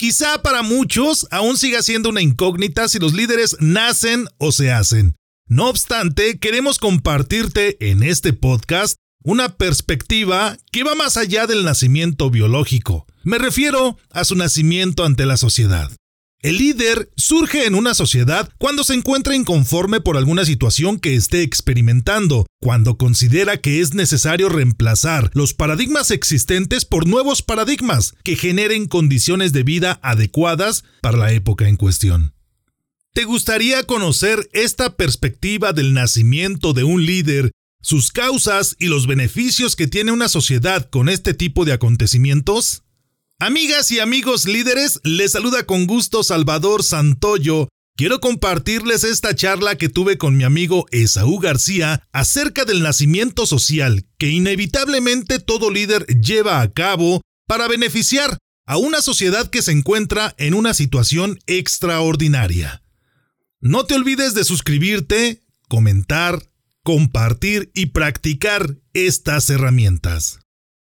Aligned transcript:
Quizá 0.00 0.42
para 0.42 0.62
muchos 0.62 1.26
aún 1.32 1.56
siga 1.56 1.82
siendo 1.82 2.10
una 2.10 2.22
incógnita 2.22 2.86
si 2.86 3.00
los 3.00 3.14
líderes 3.14 3.56
nacen 3.58 4.28
o 4.38 4.52
se 4.52 4.70
hacen. 4.70 5.16
No 5.48 5.68
obstante, 5.68 6.38
queremos 6.38 6.78
compartirte 6.78 7.90
en 7.90 8.04
este 8.04 8.32
podcast 8.32 8.94
una 9.24 9.56
perspectiva 9.56 10.56
que 10.70 10.84
va 10.84 10.94
más 10.94 11.16
allá 11.16 11.48
del 11.48 11.64
nacimiento 11.64 12.30
biológico. 12.30 13.06
Me 13.24 13.38
refiero 13.38 13.98
a 14.12 14.24
su 14.24 14.36
nacimiento 14.36 15.04
ante 15.04 15.26
la 15.26 15.36
sociedad. 15.36 15.90
El 16.40 16.58
líder 16.58 17.10
surge 17.16 17.66
en 17.66 17.74
una 17.74 17.94
sociedad 17.94 18.48
cuando 18.58 18.84
se 18.84 18.94
encuentra 18.94 19.34
inconforme 19.34 20.00
por 20.00 20.16
alguna 20.16 20.44
situación 20.44 21.00
que 21.00 21.16
esté 21.16 21.42
experimentando, 21.42 22.46
cuando 22.60 22.96
considera 22.96 23.56
que 23.56 23.80
es 23.80 23.92
necesario 23.94 24.48
reemplazar 24.48 25.32
los 25.34 25.52
paradigmas 25.52 26.12
existentes 26.12 26.84
por 26.84 27.08
nuevos 27.08 27.42
paradigmas 27.42 28.14
que 28.22 28.36
generen 28.36 28.86
condiciones 28.86 29.52
de 29.52 29.64
vida 29.64 29.98
adecuadas 30.00 30.84
para 31.02 31.18
la 31.18 31.32
época 31.32 31.68
en 31.68 31.76
cuestión. 31.76 32.34
¿Te 33.14 33.24
gustaría 33.24 33.82
conocer 33.82 34.48
esta 34.52 34.96
perspectiva 34.96 35.72
del 35.72 35.92
nacimiento 35.92 36.72
de 36.72 36.84
un 36.84 37.04
líder, 37.04 37.50
sus 37.82 38.12
causas 38.12 38.76
y 38.78 38.86
los 38.86 39.08
beneficios 39.08 39.74
que 39.74 39.88
tiene 39.88 40.12
una 40.12 40.28
sociedad 40.28 40.88
con 40.88 41.08
este 41.08 41.34
tipo 41.34 41.64
de 41.64 41.72
acontecimientos? 41.72 42.84
Amigas 43.40 43.92
y 43.92 44.00
amigos 44.00 44.46
líderes, 44.46 44.98
les 45.04 45.30
saluda 45.30 45.64
con 45.64 45.86
gusto 45.86 46.24
Salvador 46.24 46.82
Santoyo. 46.82 47.68
Quiero 47.96 48.18
compartirles 48.18 49.04
esta 49.04 49.32
charla 49.36 49.76
que 49.76 49.88
tuve 49.88 50.18
con 50.18 50.36
mi 50.36 50.42
amigo 50.42 50.86
Esaú 50.90 51.38
García 51.38 52.02
acerca 52.10 52.64
del 52.64 52.82
nacimiento 52.82 53.46
social 53.46 54.04
que 54.18 54.28
inevitablemente 54.28 55.38
todo 55.38 55.70
líder 55.70 56.04
lleva 56.20 56.60
a 56.60 56.72
cabo 56.72 57.20
para 57.46 57.68
beneficiar 57.68 58.38
a 58.66 58.76
una 58.76 59.02
sociedad 59.02 59.48
que 59.48 59.62
se 59.62 59.70
encuentra 59.70 60.34
en 60.36 60.52
una 60.52 60.74
situación 60.74 61.38
extraordinaria. 61.46 62.82
No 63.60 63.86
te 63.86 63.94
olvides 63.94 64.34
de 64.34 64.42
suscribirte, 64.42 65.44
comentar, 65.68 66.42
compartir 66.82 67.70
y 67.72 67.86
practicar 67.86 68.78
estas 68.94 69.48
herramientas. 69.48 70.40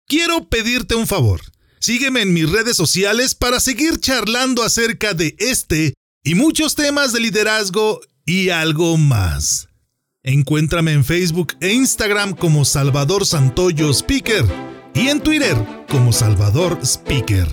Quiero 0.08 0.48
pedirte 0.48 0.96
un 0.96 1.06
favor. 1.06 1.40
Sígueme 1.82 2.22
en 2.22 2.32
mis 2.32 2.48
redes 2.48 2.76
sociales 2.76 3.34
para 3.34 3.58
seguir 3.58 3.98
charlando 3.98 4.62
acerca 4.62 5.14
de 5.14 5.34
este 5.40 5.94
y 6.22 6.36
muchos 6.36 6.76
temas 6.76 7.12
de 7.12 7.18
liderazgo 7.18 8.00
y 8.24 8.50
algo 8.50 8.96
más. 8.96 9.68
Encuéntrame 10.22 10.92
en 10.92 11.04
Facebook 11.04 11.56
e 11.60 11.72
Instagram 11.72 12.36
como 12.36 12.64
Salvador 12.64 13.26
Santoyo 13.26 13.90
Speaker 13.90 14.44
y 14.94 15.08
en 15.08 15.20
Twitter 15.20 15.56
como 15.88 16.12
Salvador 16.12 16.78
Speaker. 16.84 17.48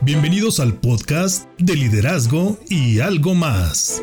Bienvenidos 0.00 0.58
al 0.58 0.74
podcast 0.74 1.48
de 1.58 1.76
liderazgo 1.76 2.58
y 2.68 2.98
algo 2.98 3.36
más. 3.36 4.02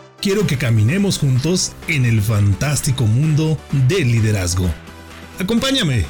quiero 0.21 0.45
que 0.45 0.57
caminemos 0.57 1.17
juntos 1.17 1.73
en 1.87 2.05
el 2.05 2.21
fantástico 2.21 3.07
mundo 3.07 3.57
del 3.87 4.11
liderazgo. 4.11 4.69
Acompáñame. 5.39 6.05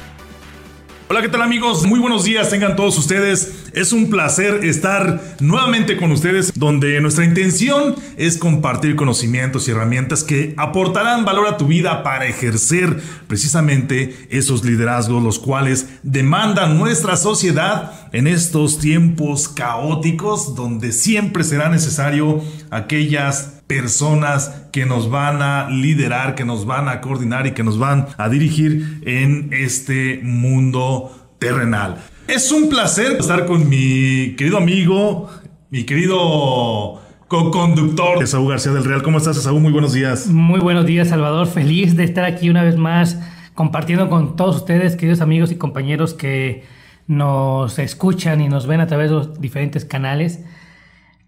Hola, 1.08 1.22
¿qué 1.22 1.28
tal 1.28 1.42
amigos? 1.42 1.86
Muy 1.86 1.98
buenos 1.98 2.24
días, 2.24 2.48
tengan 2.50 2.76
todos 2.76 2.98
ustedes. 2.98 3.70
Es 3.74 3.92
un 3.92 4.08
placer 4.08 4.64
estar 4.64 5.36
nuevamente 5.40 5.96
con 5.96 6.10
ustedes, 6.12 6.52
donde 6.54 7.00
nuestra 7.00 7.24
intención 7.24 7.96
es 8.16 8.38
compartir 8.38 8.96
conocimientos 8.96 9.66
y 9.66 9.72
herramientas 9.72 10.24
que 10.24 10.54
aportarán 10.56 11.24
valor 11.24 11.48
a 11.48 11.56
tu 11.56 11.66
vida 11.66 12.02
para 12.02 12.26
ejercer 12.26 13.02
precisamente 13.26 14.26
esos 14.30 14.64
liderazgos, 14.64 15.22
los 15.22 15.38
cuales 15.38 15.88
demandan 16.02 16.78
nuestra 16.78 17.16
sociedad 17.16 18.08
en 18.12 18.26
estos 18.26 18.78
tiempos 18.78 19.48
caóticos, 19.48 20.54
donde 20.54 20.92
siempre 20.92 21.44
será 21.44 21.68
necesario 21.68 22.42
aquellas 22.70 23.61
personas 23.72 24.66
que 24.70 24.84
nos 24.84 25.08
van 25.08 25.40
a 25.40 25.70
liderar, 25.70 26.34
que 26.34 26.44
nos 26.44 26.66
van 26.66 26.88
a 26.88 27.00
coordinar 27.00 27.46
y 27.46 27.52
que 27.52 27.64
nos 27.64 27.78
van 27.78 28.06
a 28.18 28.28
dirigir 28.28 29.00
en 29.06 29.48
este 29.50 30.20
mundo 30.22 31.10
terrenal. 31.38 31.96
Es 32.28 32.52
un 32.52 32.68
placer 32.68 33.12
estar 33.18 33.46
con 33.46 33.70
mi 33.70 34.34
querido 34.36 34.58
amigo, 34.58 35.30
mi 35.70 35.84
querido 35.84 37.00
co-conductor, 37.28 38.22
Esaú 38.22 38.46
García 38.46 38.72
del 38.72 38.84
Real. 38.84 39.02
¿Cómo 39.02 39.16
estás, 39.16 39.38
Esaú? 39.38 39.58
Muy 39.58 39.72
buenos 39.72 39.94
días. 39.94 40.26
Muy 40.26 40.60
buenos 40.60 40.84
días, 40.84 41.08
Salvador. 41.08 41.46
Feliz 41.46 41.96
de 41.96 42.04
estar 42.04 42.26
aquí 42.26 42.50
una 42.50 42.62
vez 42.62 42.76
más 42.76 43.18
compartiendo 43.54 44.10
con 44.10 44.36
todos 44.36 44.56
ustedes, 44.56 44.96
queridos 44.96 45.22
amigos 45.22 45.50
y 45.50 45.56
compañeros 45.56 46.12
que 46.12 46.64
nos 47.06 47.78
escuchan 47.78 48.42
y 48.42 48.48
nos 48.48 48.66
ven 48.66 48.80
a 48.80 48.86
través 48.86 49.08
de 49.08 49.16
los 49.16 49.40
diferentes 49.40 49.86
canales 49.86 50.40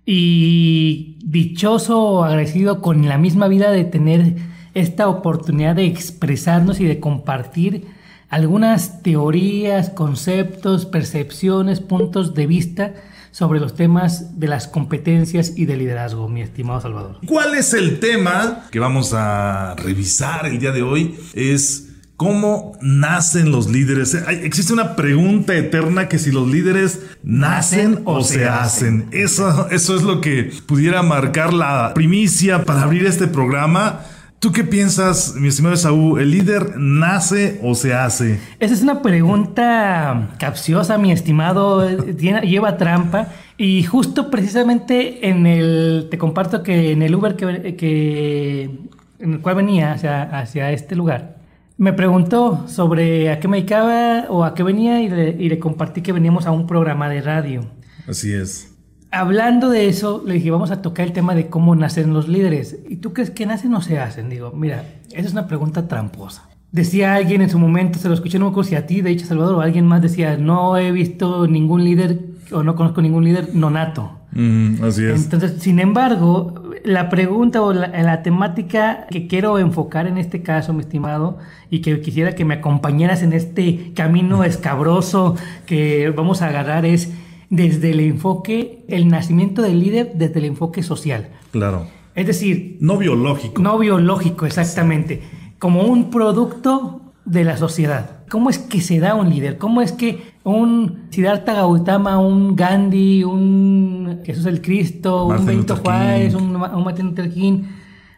y 0.07 1.17
dichoso, 1.25 2.25
agradecido 2.25 2.81
con 2.83 3.09
la 3.09 3.19
misma 3.19 3.49
vida 3.49 3.71
de 3.71 3.85
tener 3.85 4.37
esta 4.75 5.09
oportunidad 5.09 5.77
de 5.77 5.87
expresarnos 5.87 6.81
y 6.81 6.85
de 6.85 7.01
compartir 7.01 7.87
algunas 8.29 9.03
teorías, 9.03 9.91
conceptos, 9.91 10.87
percepciones, 10.87 11.81
puntos 11.81 12.35
de 12.35 12.47
vista 12.47 12.95
sobre 13.31 13.59
los 13.61 13.75
temas 13.75 14.39
de 14.39 14.47
las 14.47 14.69
competencias 14.69 15.55
y 15.57 15.67
de 15.67 15.77
liderazgo, 15.77 16.29
mi 16.29 16.41
estimado 16.41 16.81
Salvador. 16.81 17.19
¿Cuál 17.27 17.55
es 17.55 17.75
el 17.75 17.99
tema 17.99 18.67
que 18.71 18.79
vamos 18.79 19.13
a 19.13 19.75
revisar 19.77 20.47
el 20.47 20.59
día 20.59 20.71
de 20.71 20.83
hoy? 20.83 21.17
Es 21.35 21.84
¿Cómo 22.17 22.79
nacen 22.81 23.51
los 23.51 23.69
líderes? 23.69 24.15
existe 24.15 24.73
una 24.73 24.95
pregunta 24.95 25.57
eterna 25.57 26.09
que 26.09 26.21
si 26.21 26.31
los 26.31 26.49
líderes 26.49 27.01
nacen 27.25 28.03
o, 28.05 28.23
se 28.23 28.47
hacen. 28.47 29.09
Eso, 29.11 29.69
eso 29.71 29.97
es 29.97 30.03
lo 30.03 30.21
que 30.21 30.53
pudiera 30.67 31.03
marcar 31.03 31.53
la 31.53 31.93
primicia 31.93 32.65
para 32.65 32.83
abrir 32.83 33.05
este 33.07 33.27
programa. 33.27 34.03
¿Tú 34.39 34.53
qué 34.53 34.63
piensas, 34.63 35.35
mi 35.35 35.49
estimado 35.49 35.77
Saúl? 35.77 36.21
¿El 36.21 36.31
líder 36.31 36.79
nace 36.79 37.59
o 37.65 37.75
se 37.75 37.95
hace? 37.95 38.39
Esa 38.61 38.75
es 38.75 38.83
una 38.83 39.03
pregunta 39.03 40.29
capciosa, 40.39 40.99
mi 40.99 41.11
estimado. 41.11 41.89
lleva 42.17 42.77
trampa. 42.77 43.29
Y 43.57 43.83
justo 43.83 44.31
precisamente 44.31 45.29
en 45.29 45.47
el. 45.47 46.07
Te 46.13 46.19
comparto 46.19 46.63
que 46.63 46.93
en 46.93 47.03
el 47.03 47.15
Uber 47.15 47.35
que, 47.35 47.75
que 47.75 48.71
en 49.19 49.33
el 49.33 49.41
cual 49.41 49.57
venía 49.57 49.93
hacia, 49.93 50.23
hacia 50.23 50.71
este 50.71 50.95
lugar 50.95 51.34
me 51.77 51.93
preguntó 51.93 52.65
sobre 52.69 53.31
a 53.31 53.41
qué 53.41 53.49
me 53.49 53.59
dedicaba 53.59 54.27
o 54.29 54.45
a 54.45 54.55
qué 54.55 54.63
venía 54.63 55.03
y 55.03 55.09
le, 55.09 55.59
compartí 55.59 56.03
que 56.03 56.13
veníamos 56.13 56.47
a 56.47 56.53
un 56.53 56.67
programa 56.67 57.09
de 57.09 57.21
radio. 57.21 57.67
Así 58.07 58.33
es. 58.33 58.71
Hablando 59.11 59.71
de 59.71 59.89
eso, 59.89 60.23
le 60.27 60.35
dije, 60.35 60.51
vamos 60.51 60.71
a 60.71 60.83
tocar 60.83 61.07
el 61.07 61.13
tema 61.13 61.35
de 61.35 61.49
cómo 61.49 61.77
nacen 61.77 62.13
los 62.13 62.29
líderes. 62.29 62.79
¿Y 62.89 62.97
tú 62.97 63.13
crees 63.13 63.31
que 63.31 63.47
nacen 63.47 63.75
o 63.75 63.81
se 63.81 63.99
hacen? 63.99 64.29
Digo, 64.29 64.53
mira, 64.53 64.85
esa 65.13 65.29
es 65.29 65.33
una 65.33 65.47
pregunta 65.47 65.87
tramposa. 65.87 66.49
Decía 66.73 67.15
alguien 67.15 67.41
en 67.41 67.51
su 67.51 67.59
momento, 67.59 68.01
se 68.01 68.09
lo 68.09 68.15
escuché, 68.15 68.41
no 68.41 68.47
me 68.47 68.51
acuerdo 68.51 68.71
si 68.71 68.75
a 68.75 68.87
ti, 68.87 69.01
de 69.01 69.11
hecho, 69.11 69.27
Salvador, 69.27 69.55
o 69.55 69.61
alguien 69.61 69.87
más 69.87 70.03
decía, 70.03 70.37
no 70.37 70.77
he 70.77 70.91
visto 70.91 71.47
ningún 71.47 71.85
líder 71.85 72.19
o 72.51 72.63
no 72.65 72.75
conozco 72.75 73.01
ningún 73.01 73.25
líder 73.25 73.55
nonato. 73.55 74.19
Mm, 74.33 74.83
así 74.83 75.05
es. 75.05 75.25
Entonces, 75.25 75.63
sin 75.63 75.79
embargo, 75.79 76.64
la 76.85 77.09
pregunta 77.09 77.63
o 77.63 77.73
la, 77.73 78.23
temática 78.23 79.07
que 79.11 79.27
quiero 79.27 79.59
enfocar 79.59 80.07
en 80.07 80.19
este 80.19 80.43
caso, 80.43 80.75
mi 80.75 80.81
estimado, 80.81 81.39
y 81.71 81.81
que 81.81 82.01
quisiera 82.01 82.35
que 82.35 82.45
me 82.45 82.55
acompañaras 82.55 83.23
en 83.23 83.33
este 83.33 83.93
camino 83.95 84.45
escabroso 84.45 85.35
que 85.67 86.11
vamos 86.11 86.43
a 86.43 86.49
agarrar 86.49 86.85
es 86.85 87.11
desde 87.49 87.91
el 87.91 88.01
enfoque, 88.01 88.85
el 88.89 89.09
nacimiento 89.09 89.63
del 89.63 89.81
líder 89.81 90.13
desde 90.15 90.39
el 90.41 90.45
enfoque 90.45 90.83
social. 90.83 91.31
Claro. 91.53 91.87
Es 92.15 92.27
decir... 92.27 92.77
No 92.81 92.99
biológico. 92.99 93.63
No 93.63 93.79
biológico, 93.79 94.45
exactamente. 94.45 95.23
Como 95.59 95.85
un 95.85 96.11
producto 96.11 97.01
de 97.25 97.45
la 97.45 97.57
sociedad. 97.57 98.14
¿Cómo 98.29 98.51
es 98.51 98.59
que 98.59 98.81
se 98.81 98.99
da 99.01 99.15
un 99.15 99.31
líder? 99.31 99.59
¿Cómo 99.59 99.83
es 99.83 99.93
que 99.93 100.35
un 100.45 101.07
Siddhartha 101.11 101.55
Gautama, 101.55 102.19
un 102.19 102.57
Gandhi, 102.57 103.25
un 103.25 104.21
Jesús 104.25 104.47
el 104.47 104.61
Cristo, 104.61 105.27
un 105.27 105.45
Benito 105.45 105.77
Juárez, 105.77 106.35
un, 106.35 106.53
Martin 106.53 107.07
Luther 107.07 107.31
King, 107.31 107.65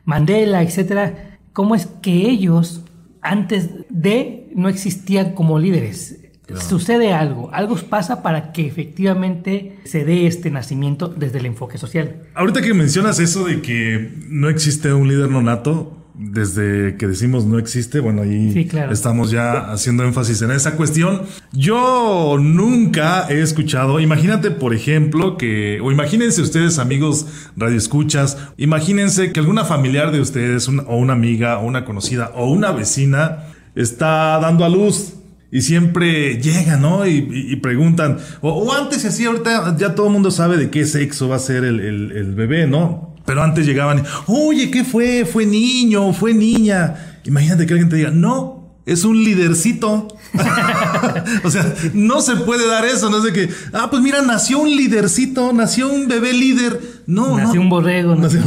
Mandela, 0.05 0.63
etcétera, 0.63 1.39
cómo 1.53 1.75
es 1.75 1.87
que 1.87 2.29
ellos 2.29 2.83
antes 3.23 3.71
de 3.89 4.51
no 4.55 4.69
existían 4.69 5.35
como 5.35 5.59
líderes? 5.59 6.21
Sucede 6.55 7.13
algo, 7.13 7.51
algo 7.53 7.77
pasa 7.77 8.23
para 8.23 8.53
que 8.53 8.67
efectivamente 8.67 9.79
se 9.85 10.05
dé 10.05 10.29
este 10.29 10.49
nacimiento 10.51 11.09
desde 11.09 11.39
el 11.39 11.47
enfoque 11.47 11.77
social. 11.77 12.23
Ahorita 12.35 12.63
que 12.63 12.73
mencionas 12.73 13.19
eso 13.19 13.45
de 13.45 13.63
que 13.63 14.13
no 14.29 14.49
existe 14.49 14.93
un 14.93 15.09
líder 15.09 15.29
no 15.29 15.43
nato, 15.43 16.06
desde 16.19 16.97
que 16.97 17.07
decimos 17.07 17.45
no 17.45 17.59
existe, 17.59 18.01
bueno, 18.01 18.23
ahí 18.23 18.69
estamos 18.91 19.31
ya 19.31 19.73
haciendo 19.73 20.05
énfasis 20.05 20.43
en 20.43 20.51
esa 20.51 20.77
cuestión. 20.77 21.23
Yo 21.53 22.39
nunca 22.41 23.27
he 23.29 23.43
escuchado, 23.43 24.01
imagínate 24.01 24.51
por 24.51 24.75
ejemplo 24.75 25.37
que, 25.37 25.79
o 25.83 25.93
imagínense 25.93 26.41
ustedes 26.41 26.79
amigos 26.79 27.27
radioescuchas, 27.57 28.39
imagínense 28.57 29.33
que 29.33 29.41
alguna 29.41 29.65
familiar 29.65 30.11
de 30.11 30.21
ustedes, 30.21 30.69
o 30.69 30.97
una 30.97 31.13
amiga, 31.13 31.59
o 31.59 31.67
una 31.67 31.85
conocida, 31.85 32.33
o 32.35 32.51
una 32.51 32.73
vecina 32.73 33.45
está 33.75 34.39
dando 34.41 34.65
a 34.65 34.69
luz. 34.69 35.13
Y 35.53 35.63
siempre 35.63 36.43
llegan, 36.43 36.83
¿no? 36.83 37.07
Y, 37.07 37.55
preguntan, 37.63 38.19
o, 38.41 38.73
antes 38.75 39.05
así, 39.05 39.25
ahorita 39.25 39.77
ya 39.79 39.95
todo 39.95 40.09
el 40.09 40.13
mundo 40.13 40.33
sabe 40.33 40.57
de 40.57 40.71
qué 40.71 40.85
sexo 40.85 41.29
va 41.29 41.37
a 41.37 41.39
ser 41.39 41.65
el, 41.65 41.81
el 41.81 42.35
bebé, 42.35 42.67
¿no? 42.67 43.06
Pero 43.27 43.43
antes 43.43 43.67
llegaban, 43.67 44.05
oye, 44.27 44.71
¿qué 44.71 44.85
fue? 44.85 45.25
¿Fue 45.25 45.45
niño? 45.45 46.13
¿Fue 46.13 46.33
niña? 46.33 47.21
Imagínate 47.25 47.67
que 47.67 47.73
alguien 47.73 47.89
te 47.89 47.97
diga, 47.97 48.11
no, 48.11 48.79
es 48.87 49.05
un 49.05 49.23
lidercito. 49.23 50.07
o 51.45 51.51
sea, 51.51 51.75
no 51.93 52.21
se 52.21 52.37
puede 52.37 52.67
dar 52.69 52.85
eso, 52.85 53.11
no 53.11 53.21
sé 53.21 53.33
qué. 53.33 53.51
Ah, 53.73 53.89
pues 53.91 54.01
mira, 54.01 54.23
nació 54.23 54.61
un 54.61 54.71
lidercito, 54.71 55.53
nació 55.53 55.89
un 55.93 56.07
bebé 56.07 56.33
líder. 56.33 57.03
No, 57.07 57.37
nació 57.37 57.61
un 57.61 57.69
borrego. 57.69 58.15
¿no? 58.15 58.27
o 58.27 58.31
sea, 58.31 58.43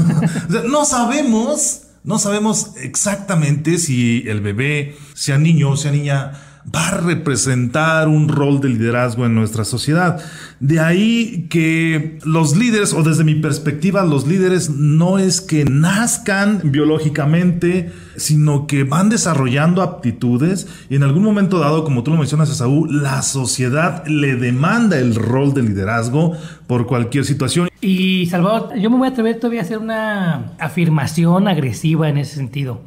no 0.68 0.86
sabemos, 0.86 1.81
no 2.04 2.18
sabemos 2.20 2.72
exactamente 2.78 3.78
si 3.78 4.24
el 4.28 4.40
bebé, 4.40 4.96
sea 5.14 5.38
niño 5.38 5.72
o 5.72 5.78
sea 5.78 5.92
niña, 5.92 6.31
va 6.75 6.89
a 6.89 6.98
representar 6.98 8.07
un 8.07 8.27
rol 8.27 8.60
de 8.62 8.69
liderazgo 8.69 9.25
en 9.25 9.36
nuestra 9.36 9.63
sociedad. 9.63 10.21
De 10.60 10.80
ahí 10.80 11.48
que 11.50 12.19
los 12.25 12.56
líderes, 12.56 12.94
o 12.94 13.04
desde 13.04 13.24
mi 13.24 13.36
perspectiva, 13.36 14.04
los 14.04 14.27
líderes 14.27 14.69
no 14.69 15.19
es 15.19 15.42
que 15.42 15.66
nazcan 15.66 16.62
biológicamente, 16.66 17.92
sino 18.18 18.68
que 18.68 18.83
van 18.83 19.10
desarrollando 19.10 19.81
aptitudes 19.81 20.68
y 20.89 20.95
en 20.95 21.04
algún 21.04 21.24
momento 21.24 21.60
dado, 21.60 21.83
como 21.83 22.04
tú 22.04 22.12
lo 22.12 22.18
mencionas, 22.18 22.50
Saúl, 22.50 23.01
la 23.01 23.21
sociedad 23.21 24.06
le 24.07 24.36
demanda 24.36 25.00
el 25.00 25.16
rol 25.16 25.54
de 25.54 25.63
liderazgo 25.63 26.33
por 26.68 26.86
cualquier 26.88 27.25
situación. 27.25 27.69
Y 27.81 28.25
Salvador, 28.25 28.77
yo 28.77 28.89
me 28.89 28.98
voy 28.98 29.07
a 29.07 29.12
atrever 29.12 29.38
todavía 29.39 29.62
a 29.62 29.63
hacer 29.63 29.77
una 29.77 30.51
afirmación 30.60 31.48
agresiva 31.48 32.10
en 32.10 32.18
ese 32.18 32.36
sentido. 32.36 32.81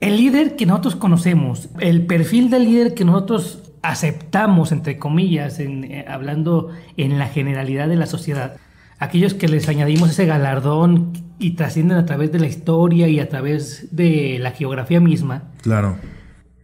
El 0.00 0.16
líder 0.16 0.56
que 0.56 0.66
nosotros 0.66 0.96
conocemos, 0.96 1.70
el 1.80 2.06
perfil 2.06 2.50
del 2.50 2.64
líder 2.64 2.94
que 2.94 3.04
nosotros 3.04 3.62
aceptamos, 3.82 4.72
entre 4.72 4.98
comillas, 4.98 5.58
en, 5.58 5.84
eh, 5.84 6.04
hablando 6.08 6.70
en 6.96 7.18
la 7.18 7.28
generalidad 7.28 7.88
de 7.88 7.96
la 7.96 8.06
sociedad, 8.06 8.56
aquellos 8.98 9.34
que 9.34 9.48
les 9.48 9.68
añadimos 9.68 10.10
ese 10.10 10.26
galardón 10.26 11.12
y 11.38 11.52
trascienden 11.52 11.98
a 11.98 12.06
través 12.06 12.32
de 12.32 12.40
la 12.40 12.46
historia 12.46 13.08
y 13.08 13.20
a 13.20 13.28
través 13.28 13.88
de 13.94 14.38
la 14.40 14.50
geografía 14.50 15.00
misma, 15.00 15.44
claro. 15.62 15.96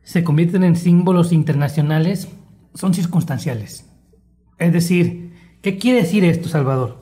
se 0.02 0.24
convierten 0.24 0.64
en 0.64 0.76
símbolos 0.76 1.32
internacionales, 1.32 2.28
son 2.74 2.94
circunstanciales. 2.94 3.86
Es 4.58 4.72
decir, 4.72 5.32
¿qué 5.60 5.78
quiere 5.78 6.02
decir 6.02 6.24
esto, 6.24 6.48
Salvador? 6.48 7.00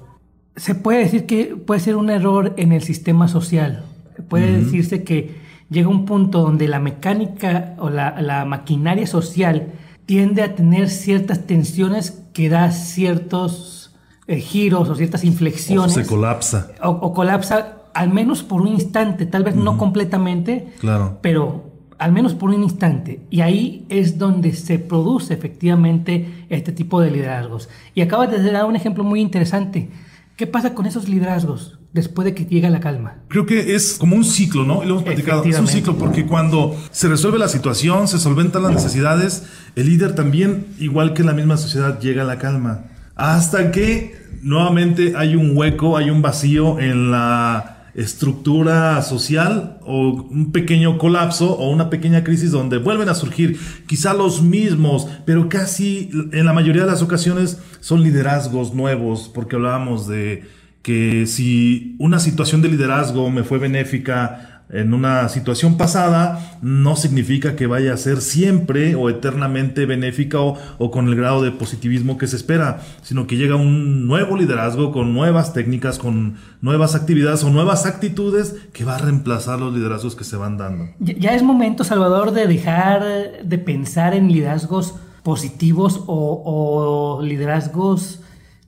Se 0.57 0.75
puede 0.75 0.99
decir 0.99 1.27
que 1.27 1.57
puede 1.57 1.81
ser 1.81 1.97
un 1.97 2.11
error 2.11 2.55
en 2.57 2.73
el 2.73 2.83
sistema 2.83 3.29
social. 3.29 3.85
Puede 4.29 4.65
decirse 4.65 5.05
que 5.05 5.35
llega 5.71 5.89
un 5.89 6.05
punto 6.05 6.43
donde 6.43 6.69
la 6.69 6.81
mecánica 6.81 7.75
o 7.79 7.89
la, 7.89 8.45
maquinaria 8.47 9.07
social 9.07 9.73
tiende 10.05 10.43
a 10.43 10.55
tener 10.55 10.91
ciertas 10.91 11.47
tensiones 11.47 12.23
que 12.33 12.49
da 12.49 12.73
ciertos 12.73 13.95
eh, 14.27 14.41
giros 14.41 14.89
o 14.89 14.95
ciertas 14.95 15.25
inflexiones. 15.25 15.97
O 15.97 16.01
se 16.01 16.07
colapsa. 16.07 16.73
O, 16.83 17.15
colapsa 17.15 17.77
al 17.95 18.11
menos 18.11 18.43
por 18.43 18.61
un 18.61 18.69
instante, 18.69 19.27
tal 19.27 19.45
vez 19.45 19.57
no 19.57 19.79
completamente, 19.79 20.73
claro. 20.81 21.19
pero 21.23 21.71
al 21.99 22.13
menos 22.13 22.35
por 22.35 22.51
un 22.51 22.63
instante. 22.63 23.27
Y 23.31 23.41
ahí 23.41 23.87
es 23.89 24.19
donde 24.19 24.53
se 24.55 24.79
produce 24.79 25.35
efectivamente 25.35 26.47
este 26.49 26.73
tipo 26.73 27.01
de 27.01 27.11
liderazgos. 27.11 27.69
Y 27.95 28.01
acabas 28.01 28.31
de 28.31 28.51
dar 28.51 28.65
un 28.65 28.75
ejemplo 28.75 29.05
muy 29.05 29.21
interesante. 29.21 29.91
¿Qué 30.37 30.47
pasa 30.47 30.75
con 30.75 30.87
esos 30.87 31.09
liderazgos? 31.09 31.80
Después 31.93 32.25
de 32.25 32.35
que 32.35 32.45
llega 32.45 32.71
la 32.71 32.81
calma. 32.81 33.17
Creo 33.29 33.47
que 33.47 33.75
es 33.75 33.95
como 33.95 34.17
un 34.17 34.25
ciclo, 34.25 34.65
¿no? 34.65 34.83
Y 34.83 34.87
lo 34.87 34.93
hemos 34.93 35.05
platicado. 35.05 35.45
Es 35.45 35.59
un 35.59 35.67
ciclo 35.67 35.97
porque 35.97 36.27
cuando 36.27 36.77
se 36.91 37.09
resuelve 37.09 37.39
la 37.39 37.49
situación, 37.49 38.09
se 38.09 38.19
solventan 38.19 38.63
las 38.63 38.73
necesidades, 38.73 39.45
el 39.77 39.87
líder 39.87 40.15
también, 40.15 40.67
igual 40.79 41.15
que 41.15 41.23
en 41.23 41.27
la 41.27 41.35
misma 41.35 41.57
sociedad, 41.57 42.01
llega 42.01 42.23
a 42.23 42.27
la 42.27 42.39
calma. 42.39 42.85
Hasta 43.17 43.71
que 43.73 44.15
nuevamente 44.43 45.15
hay 45.17 45.37
un 45.37 45.57
hueco, 45.57 45.97
hay 45.97 46.11
un 46.11 46.23
vacío 46.23 46.79
en 46.79 47.11
la 47.11 47.77
estructura 47.95 49.03
social 49.03 49.79
o 49.83 50.29
un 50.31 50.53
pequeño 50.53 50.97
colapso 50.97 51.57
o 51.57 51.71
una 51.71 51.91
pequeña 51.91 52.23
crisis 52.23 52.53
donde 52.53 52.79
vuelven 52.79 53.09
a 53.09 53.15
surgir 53.15 53.59
quizá 53.87 54.15
los 54.15 54.43
mismos, 54.43 55.09
pero 55.27 55.49
casi 55.49 56.11
en 56.33 56.47
la 56.47 56.53
mayoría 56.53 56.83
de 56.83 56.91
las 56.91 57.03
ocasiones 57.03 57.59
son 57.81 58.03
liderazgos 58.03 58.75
nuevos, 58.75 59.31
porque 59.35 59.57
hablábamos 59.57 60.07
de 60.07 60.45
que 60.83 61.27
si 61.27 61.97
una 61.99 62.19
situación 62.19 62.63
de 62.63 62.69
liderazgo 62.69 63.31
me 63.31 63.45
fue 63.45 63.59
benéfica 63.59 64.51
en 64.73 64.95
una 64.95 65.29
situación 65.29 65.77
pasada, 65.77 66.59
no 66.63 66.95
significa 66.95 67.57
que 67.57 67.67
vaya 67.67 67.93
a 67.93 67.97
ser 67.97 68.21
siempre 68.21 68.95
o 68.95 69.11
eternamente 69.11 69.85
benéfica 69.85 70.39
o, 70.41 70.91
con 70.91 71.09
el 71.09 71.17
grado 71.17 71.43
de 71.43 71.51
positivismo 71.51 72.19
que 72.19 72.29
se 72.29 72.37
espera, 72.37 72.81
sino 73.03 73.27
que 73.27 73.37
llega 73.37 73.57
un 73.57 74.07
nuevo 74.07 74.37
liderazgo 74.37 74.93
con 74.93 75.13
nuevas 75.13 75.53
técnicas, 75.53 75.99
con 75.99 76.37
nuevas 76.61 76.95
actividades 76.95 77.43
o 77.43 77.51
nuevas 77.51 77.85
actitudes 77.85 78.55
que 78.73 78.85
va 78.85 78.95
a 78.95 78.99
reemplazar 78.99 79.59
los 79.59 79.75
liderazgos 79.75 80.15
que 80.15 80.25
se 80.25 80.37
van 80.37 80.57
dando. 80.57 80.89
Ya 81.01 81.35
es 81.35 81.43
momento, 81.43 81.83
Salvador, 81.83 82.31
de 82.31 82.47
dejar 82.47 83.03
de 83.43 83.59
pensar 83.59 84.15
en 84.15 84.31
liderazgos 84.31 84.95
positivos 85.23 86.05
o, 86.07 87.21
liderazgos 87.23 88.21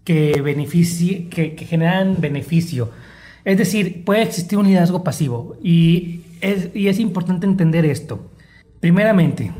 que, 0.04 1.54
que, 1.56 1.64
generan 1.64 2.20
beneficio. 2.20 2.90
Es 3.44 3.58
decir, 3.58 4.04
puede 4.04 4.22
existir 4.22 4.58
un 4.58 4.66
liderazgo 4.66 5.02
pasivo 5.02 5.56
y 5.62 6.20
es, 6.40 6.70
y 6.74 6.88
es 6.88 6.98
importante 6.98 7.46
entender 7.46 7.84
esto. 7.84 8.30
Primeramente, 8.80 9.52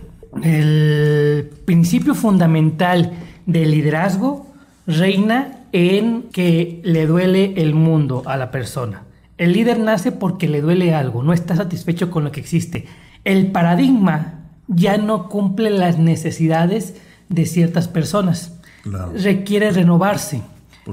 el 0.43 1.51
principio 1.65 2.15
fundamental 2.15 3.13
del 3.47 3.71
liderazgo 3.71 4.47
reina 4.87 5.59
en 5.73 6.25
que 6.33 6.81
le 6.85 7.07
duele 7.07 7.55
el 7.57 7.75
mundo 7.75 8.23
a 8.27 8.37
la 8.37 8.51
persona. 8.51 9.05
El 9.39 9.53
líder 9.53 9.79
nace 9.79 10.13
porque 10.13 10.49
le 10.49 10.61
duele 10.61 10.95
algo, 10.95 11.23
no 11.23 11.33
está 11.33 11.57
satisfecho 11.57 12.11
con 12.11 12.25
lo 12.25 12.33
que 12.33 12.41
existe. 12.41 12.87
El 13.25 13.51
paradigma 13.51 14.41
ya 14.69 14.99
no 14.99 15.29
cumple 15.29 15.71
las 15.71 15.99
necesidades 15.99 16.95
de 17.29 17.47
ciertas 17.47 17.89
personas 17.89 18.52
requiere 18.85 19.71
renovarse. 19.71 20.43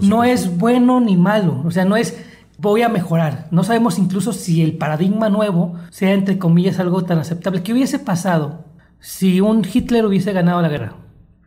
No 0.02 0.24
es 0.24 0.58
bueno 0.58 1.00
ni 1.00 1.18
malo, 1.18 1.64
o 1.66 1.72
sea, 1.72 1.86
no 1.86 1.98
es 1.98 2.16
voy 2.60 2.82
a 2.82 2.90
mejorar. 2.90 3.48
No 3.52 3.64
sabemos 3.64 3.98
incluso 3.98 4.34
si 4.34 4.62
el 4.62 4.78
paradigma 4.78 5.30
nuevo 5.30 5.76
sea, 5.90 6.14
entre 6.14 6.38
comillas, 6.38 6.80
algo 6.80 7.04
tan 7.04 7.18
aceptable. 7.18 7.64
¿Qué 7.64 7.74
hubiese 7.74 8.00
pasado 8.00 8.66
si 9.00 9.42
un 9.42 9.66
Hitler 9.66 10.06
hubiese 10.06 10.34
ganado 10.34 10.62
la 10.62 10.70
guerra? 10.70 10.94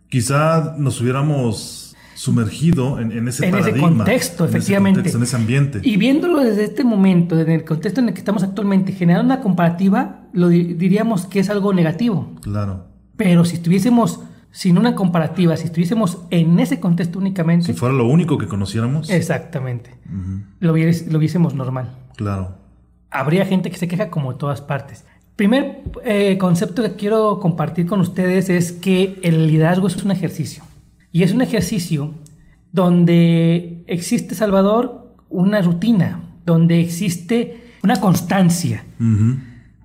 Quizá 0.09 0.75
nos 0.79 1.01
hubiéramos 1.01 1.95
sumergido 2.15 3.01
en, 3.01 3.27
ese 3.27 3.49
en 3.49 3.57
ese 3.57 3.77
contexto, 3.77 4.45
efectivamente. 4.45 5.11
en 5.11 5.23
ese 5.23 5.37
ambiente. 5.37 5.81
Y 5.83 5.97
viéndolo 5.97 6.41
desde 6.41 6.65
este 6.65 6.85
momento, 6.85 7.39
en 7.41 7.51
el 7.51 7.65
contexto 7.65 8.01
en 8.01 8.09
el 8.09 8.15
que 8.15 8.21
estamos 8.21 8.43
actualmente, 8.43 8.93
generar 8.93 9.25
una 9.25 9.41
comparativa, 9.41 10.27
lo 10.33 10.49
diríamos 10.49 11.27
que 11.27 11.41
es 11.41 11.51
algo 11.51 11.73
negativo. 11.73 12.35
Claro. 12.43 12.87
Pero 13.17 13.45
si 13.45 13.57
estuviésemos 13.57 14.21
sin 14.53 14.79
una 14.79 14.95
comparativa, 14.95 15.57
si 15.57 15.65
estuviésemos 15.65 16.19
en 16.31 16.61
ese 16.61 16.79
contexto 16.79 17.19
únicamente... 17.19 17.67
Si 17.67 17.73
fuera 17.73 17.95
lo 17.95 18.07
único 18.07 18.39
que 18.39 18.47
conociéramos. 18.47 19.11
Exactamente. 19.11 19.91
lo, 20.61 20.75
lo 20.75 21.19
viésemos 21.19 21.55
normal. 21.55 21.97
Claro. 22.17 22.55
Habría 23.11 23.47
gente 23.47 23.71
que 23.71 23.79
se 23.79 23.89
queja 23.89 24.11
como 24.11 24.33
en 24.33 24.39
todas 24.39 24.61
partes. 24.61 25.05
Primer 25.37 25.83
eh, 26.05 26.37
concepto 26.39 26.83
que 26.83 26.95
quiero 26.95 27.41
compartir 27.41 27.87
con 27.87 28.01
ustedes 28.01 28.51
es 28.51 28.73
que 28.73 29.19
el 29.23 29.47
liderazgo 29.47 29.87
es 29.87 29.97
un 30.05 30.11
ejercicio. 30.11 30.63
Y 31.11 31.23
es 31.23 31.33
un 31.33 31.41
ejercicio 31.41 32.13
donde 32.73 33.85
existe, 33.87 34.35
Salvador, 34.35 35.15
una 35.31 35.63
rutina, 35.63 36.21
donde 36.45 36.81
existe 36.81 37.73
una 37.83 38.01
constancia. 38.01 38.85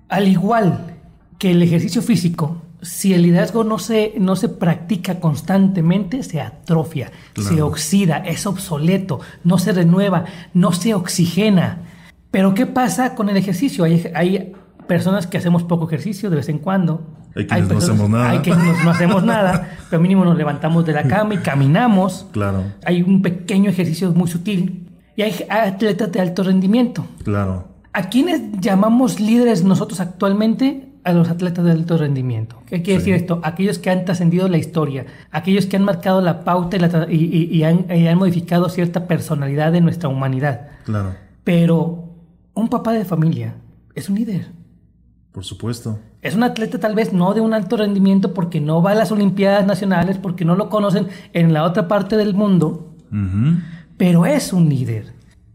Al 0.08 0.28
igual 0.28 0.94
que 1.38 1.50
el 1.50 1.62
ejercicio 1.62 2.02
físico, 2.02 2.62
si 2.80 3.14
el 3.14 3.22
liderazgo 3.22 3.64
no 3.64 3.78
se, 3.78 4.14
no 4.18 4.36
se 4.36 4.48
practica 4.48 5.20
constantemente, 5.20 6.22
se 6.22 6.40
atrofia, 6.40 7.10
se 7.36 7.60
oxida, 7.62 8.18
es 8.18 8.46
obsoleto, 8.46 9.20
no 9.44 9.58
se 9.58 9.72
renueva, 9.72 10.24
no 10.54 10.72
se 10.72 10.94
oxigena. 10.94 11.82
Pero 12.30 12.54
¿qué 12.54 12.66
pasa 12.66 13.14
con 13.14 13.28
el 13.28 13.36
ejercicio? 13.36 13.84
Hay, 13.84 14.10
hay 14.14 14.52
personas 14.86 15.26
que 15.26 15.38
hacemos 15.38 15.64
poco 15.64 15.86
ejercicio 15.86 16.30
de 16.30 16.36
vez 16.36 16.48
en 16.48 16.58
cuando. 16.58 17.06
Hay 17.34 17.46
quienes 17.46 17.68
no 17.68 17.78
hacemos 17.78 18.10
nada. 18.10 18.30
Hay 18.30 18.38
quienes 18.38 18.84
no 18.84 18.90
hacemos 18.90 19.24
nada, 19.24 19.78
pero 19.90 20.02
mínimo 20.02 20.24
nos 20.24 20.36
levantamos 20.36 20.84
de 20.84 20.92
la 20.92 21.04
cama 21.04 21.34
y 21.34 21.38
caminamos. 21.38 22.26
Claro. 22.32 22.64
Hay 22.84 23.02
un 23.02 23.22
pequeño 23.22 23.70
ejercicio 23.70 24.10
muy 24.12 24.28
sutil. 24.28 24.88
Y 25.16 25.22
hay 25.22 25.34
atletas 25.48 26.12
de 26.12 26.20
alto 26.20 26.44
rendimiento. 26.44 27.04
Claro. 27.24 27.68
¿A 27.92 28.08
quiénes 28.08 28.60
llamamos 28.60 29.18
líderes 29.18 29.64
nosotros 29.64 29.98
actualmente? 29.98 30.87
A 31.08 31.12
los 31.12 31.30
atletas 31.30 31.64
de 31.64 31.70
alto 31.70 31.96
rendimiento. 31.96 32.62
¿Qué 32.66 32.82
quiere 32.82 32.98
decir 32.98 33.14
esto? 33.14 33.40
Aquellos 33.42 33.78
que 33.78 33.88
han 33.88 34.04
trascendido 34.04 34.46
la 34.46 34.58
historia, 34.58 35.06
aquellos 35.30 35.64
que 35.64 35.76
han 35.76 35.84
marcado 35.84 36.20
la 36.20 36.44
pauta 36.44 36.76
y, 37.08 37.62
han, 37.62 37.86
han 37.90 38.18
modificado 38.18 38.68
cierta 38.68 39.06
personalidad 39.06 39.72
de 39.72 39.80
nuestra 39.80 40.10
humanidad. 40.10 40.68
Claro. 40.84 41.14
Pero 41.44 42.10
un 42.52 42.68
papá 42.68 42.92
de 42.92 43.06
familia 43.06 43.54
es 43.94 44.10
un 44.10 44.16
líder. 44.16 44.48
Por 45.32 45.44
supuesto. 45.44 45.98
Es 46.20 46.34
un 46.34 46.42
atleta 46.42 46.78
tal 46.78 46.94
vez 46.94 47.12
no 47.12 47.32
de 47.32 47.40
un 47.40 47.54
alto 47.54 47.78
rendimiento 47.78 48.34
porque 48.34 48.60
no 48.60 48.82
va 48.82 48.90
a 48.90 48.94
las 48.94 49.10
Olimpiadas 49.10 49.64
Nacionales, 49.64 50.18
porque 50.18 50.44
no 50.44 50.56
lo 50.56 50.68
conocen 50.68 51.08
en 51.32 51.54
la 51.54 51.64
otra 51.64 51.88
parte 51.88 52.16
del 52.16 52.34
mundo, 52.34 52.92
pero 53.96 54.26
es 54.26 54.52
un 54.52 54.68
líder, 54.68 55.14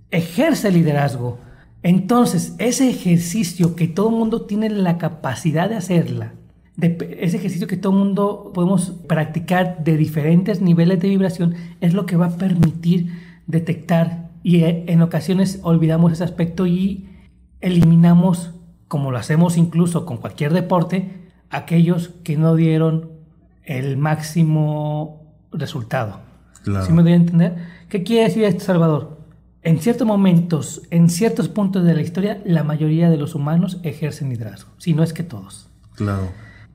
ejerce 0.09 0.71
liderazgo. 0.71 1.37
Entonces, 1.83 2.55
ese 2.57 2.89
ejercicio 2.89 3.75
que 3.75 3.87
todo 3.87 4.09
el 4.09 4.15
mundo 4.15 4.43
tiene 4.43 4.69
la 4.69 4.97
capacidad 4.97 5.69
de 5.69 5.75
hacerla, 5.75 6.33
de, 6.77 7.17
ese 7.19 7.37
ejercicio 7.37 7.67
que 7.67 7.77
todo 7.77 7.93
el 7.93 7.99
mundo 7.99 8.51
podemos 8.53 8.91
practicar 9.07 9.83
de 9.83 9.97
diferentes 9.97 10.61
niveles 10.61 10.99
de 11.01 11.09
vibración, 11.09 11.55
es 11.81 11.93
lo 11.93 12.05
que 12.05 12.15
va 12.15 12.27
a 12.27 12.37
permitir 12.37 13.11
detectar 13.47 14.31
y 14.43 14.63
eh, 14.63 14.85
en 14.87 15.01
ocasiones 15.01 15.59
olvidamos 15.63 16.13
ese 16.13 16.23
aspecto 16.23 16.65
y 16.65 17.09
eliminamos 17.61 18.51
como 18.87 19.11
lo 19.11 19.17
hacemos 19.17 19.57
incluso 19.57 20.05
con 20.05 20.17
cualquier 20.17 20.53
deporte, 20.53 21.31
aquellos 21.49 22.09
que 22.23 22.37
no 22.37 22.55
dieron 22.55 23.09
el 23.63 23.97
máximo 23.97 25.33
resultado. 25.51 26.19
Claro. 26.63 26.85
¿Sí 26.85 26.93
me 26.93 27.01
doy 27.01 27.13
a 27.13 27.15
entender? 27.15 27.55
¿Qué 27.89 28.03
quiere 28.03 28.25
decir 28.25 28.43
esto, 28.43 28.63
Salvador? 28.65 29.22
En 29.63 29.79
ciertos 29.79 30.05
momentos, 30.05 30.81
en 30.89 31.09
ciertos 31.09 31.47
puntos 31.47 31.85
de 31.85 31.93
la 31.93 32.01
historia, 32.01 32.41
la 32.43 32.65
mayoría 32.65 33.09
de 33.09 33.15
los 33.15 33.33
humanos 33.33 33.79
ejercen 33.83 34.29
liderazgo, 34.29 34.71
si 34.77 34.93
no 34.93 35.03
es 35.03 35.13
que 35.13 35.23
todos. 35.23 35.69
Claro. 35.95 36.29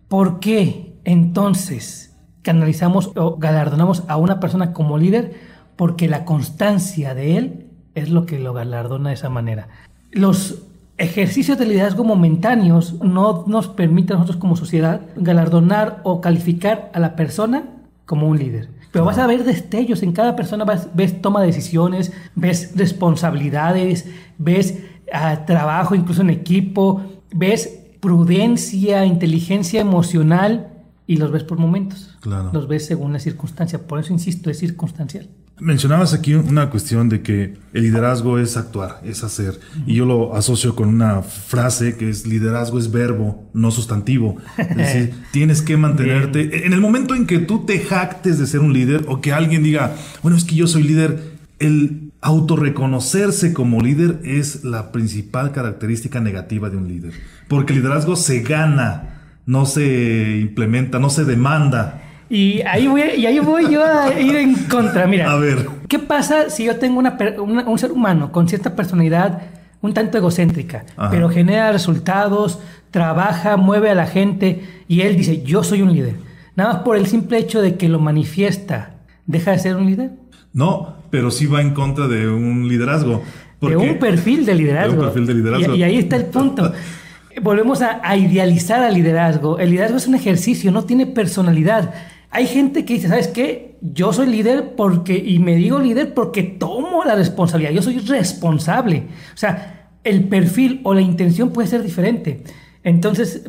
¿Por 0.08 0.40
qué 0.40 0.94
entonces 1.04 2.16
canalizamos 2.40 3.12
o 3.14 3.36
galardonamos 3.36 4.04
a 4.08 4.16
una 4.16 4.40
persona 4.40 4.72
como 4.72 4.96
líder? 4.96 5.34
Porque 5.76 6.08
la 6.08 6.24
constancia 6.24 7.14
de 7.14 7.36
él 7.36 7.66
es 7.94 8.08
lo 8.08 8.24
que 8.24 8.38
lo 8.38 8.54
galardona 8.54 9.10
de 9.10 9.16
esa 9.16 9.28
manera. 9.28 9.68
Los 10.10 10.62
ejercicios 10.96 11.58
de 11.58 11.66
liderazgo 11.66 12.04
momentáneos 12.04 12.94
no 13.02 13.44
nos 13.46 13.68
permiten 13.68 14.16
a 14.16 14.20
nosotros 14.20 14.40
como 14.40 14.56
sociedad 14.56 15.02
galardonar 15.16 16.00
o 16.04 16.22
calificar 16.22 16.90
a 16.94 17.00
la 17.00 17.16
persona 17.16 17.64
como 18.06 18.28
un 18.28 18.38
líder. 18.38 18.77
Pero 18.98 19.06
vas 19.06 19.18
a 19.18 19.28
ver 19.28 19.44
destellos 19.44 20.02
en 20.02 20.10
cada 20.10 20.34
persona, 20.34 20.64
ves 20.92 21.22
toma 21.22 21.40
de 21.40 21.46
decisiones, 21.46 22.12
ves 22.34 22.72
responsabilidades, 22.74 24.06
ves 24.38 24.76
ah, 25.12 25.44
trabajo 25.46 25.94
incluso 25.94 26.22
en 26.22 26.30
equipo, 26.30 27.00
ves 27.32 27.78
prudencia, 28.00 29.04
inteligencia 29.04 29.80
emocional 29.80 30.70
y 31.06 31.16
los 31.16 31.30
ves 31.30 31.44
por 31.44 31.58
momentos. 31.58 32.16
Claro. 32.22 32.50
Los 32.52 32.66
ves 32.66 32.86
según 32.86 33.12
la 33.12 33.20
circunstancia. 33.20 33.86
Por 33.86 34.00
eso 34.00 34.12
insisto, 34.12 34.50
es 34.50 34.58
circunstancial. 34.58 35.28
Mencionabas 35.60 36.14
aquí 36.14 36.34
una 36.34 36.70
cuestión 36.70 37.08
de 37.08 37.22
que 37.22 37.56
el 37.72 37.82
liderazgo 37.82 38.38
es 38.38 38.56
actuar, 38.56 39.00
es 39.04 39.24
hacer. 39.24 39.58
Y 39.86 39.94
yo 39.94 40.06
lo 40.06 40.36
asocio 40.36 40.76
con 40.76 40.88
una 40.88 41.22
frase 41.22 41.96
que 41.96 42.08
es 42.08 42.26
liderazgo 42.26 42.78
es 42.78 42.92
verbo, 42.92 43.48
no 43.54 43.70
sustantivo. 43.70 44.36
Es 44.56 44.76
decir, 44.76 45.14
tienes 45.32 45.62
que 45.62 45.76
mantenerte. 45.76 46.66
En 46.66 46.72
el 46.72 46.80
momento 46.80 47.14
en 47.14 47.26
que 47.26 47.38
tú 47.38 47.66
te 47.66 47.80
jactes 47.80 48.38
de 48.38 48.46
ser 48.46 48.60
un 48.60 48.72
líder 48.72 49.04
o 49.08 49.20
que 49.20 49.32
alguien 49.32 49.62
diga, 49.62 49.96
bueno, 50.22 50.36
es 50.36 50.44
que 50.44 50.54
yo 50.54 50.66
soy 50.66 50.84
líder, 50.84 51.38
el 51.58 52.12
autorreconocerse 52.20 53.52
como 53.52 53.80
líder 53.80 54.20
es 54.24 54.64
la 54.64 54.92
principal 54.92 55.52
característica 55.52 56.20
negativa 56.20 56.70
de 56.70 56.76
un 56.76 56.88
líder. 56.88 57.12
Porque 57.48 57.72
el 57.72 57.80
liderazgo 57.80 58.16
se 58.16 58.42
gana, 58.42 59.20
no 59.46 59.66
se 59.66 60.38
implementa, 60.40 60.98
no 60.98 61.10
se 61.10 61.24
demanda. 61.24 62.02
Y 62.30 62.60
ahí 62.62 62.86
voy, 62.86 63.02
y 63.16 63.26
ahí 63.26 63.38
voy 63.38 63.70
yo 63.72 63.82
a 63.84 64.18
ir 64.20 64.36
en 64.36 64.54
contra. 64.64 65.06
Mira, 65.06 65.30
A 65.32 65.36
ver. 65.36 65.66
¿qué 65.88 65.98
pasa 65.98 66.50
si 66.50 66.64
yo 66.64 66.76
tengo 66.76 66.98
una, 66.98 67.16
una- 67.42 67.68
un 67.68 67.78
ser 67.78 67.90
humano 67.92 68.32
con 68.32 68.48
cierta 68.48 68.76
personalidad 68.76 69.42
un 69.80 69.94
tanto 69.94 70.18
egocéntrica, 70.18 70.84
Ajá. 70.96 71.10
pero 71.10 71.30
genera 71.30 71.70
resultados, 71.72 72.58
trabaja, 72.90 73.56
mueve 73.56 73.90
a 73.90 73.94
la 73.94 74.06
gente 74.06 74.62
y 74.88 75.02
él 75.02 75.16
dice, 75.16 75.42
yo 75.42 75.62
soy 75.62 75.82
un 75.82 75.92
líder? 75.92 76.16
Nada 76.56 76.72
más 76.74 76.82
por 76.82 76.96
el 76.96 77.06
simple 77.06 77.38
hecho 77.38 77.62
de 77.62 77.76
que 77.76 77.88
lo 77.88 78.00
manifiesta, 78.00 78.90
¿deja 79.26 79.52
de 79.52 79.58
ser 79.60 79.76
un 79.76 79.86
líder? 79.86 80.10
No, 80.52 80.96
pero 81.10 81.30
sí 81.30 81.46
va 81.46 81.62
en 81.62 81.70
contra 81.74 82.08
de 82.08 82.28
un 82.28 82.68
liderazgo. 82.68 83.18
De 83.60 83.72
Porque- 83.72 83.76
un 83.76 83.98
perfil 83.98 84.44
de 84.44 84.54
liderazgo. 84.56 84.92
De 84.94 84.98
un 84.98 85.04
perfil 85.06 85.26
de 85.26 85.34
liderazgo. 85.34 85.74
Y, 85.74 85.78
y 85.78 85.82
ahí 85.84 85.96
está 85.98 86.16
el 86.16 86.26
punto. 86.26 86.72
Volvemos 87.42 87.80
a, 87.82 88.00
a 88.02 88.16
idealizar 88.16 88.82
al 88.82 88.94
liderazgo. 88.94 89.58
El 89.60 89.70
liderazgo 89.70 89.96
es 89.98 90.08
un 90.08 90.16
ejercicio, 90.16 90.72
no 90.72 90.82
tiene 90.84 91.06
personalidad. 91.06 91.94
Hay 92.30 92.46
gente 92.46 92.84
que 92.84 92.94
dice, 92.94 93.08
¿sabes 93.08 93.28
qué? 93.28 93.76
Yo 93.80 94.12
soy 94.12 94.26
líder 94.26 94.74
porque, 94.76 95.16
y 95.16 95.38
me 95.38 95.56
digo 95.56 95.78
líder 95.78 96.14
porque 96.14 96.42
tomo 96.42 97.04
la 97.04 97.14
responsabilidad. 97.14 97.72
Yo 97.72 97.82
soy 97.82 97.98
responsable. 97.98 99.04
O 99.34 99.36
sea, 99.36 99.90
el 100.04 100.24
perfil 100.24 100.80
o 100.84 100.94
la 100.94 101.00
intención 101.00 101.50
puede 101.50 101.68
ser 101.68 101.82
diferente. 101.82 102.42
Entonces, 102.84 103.48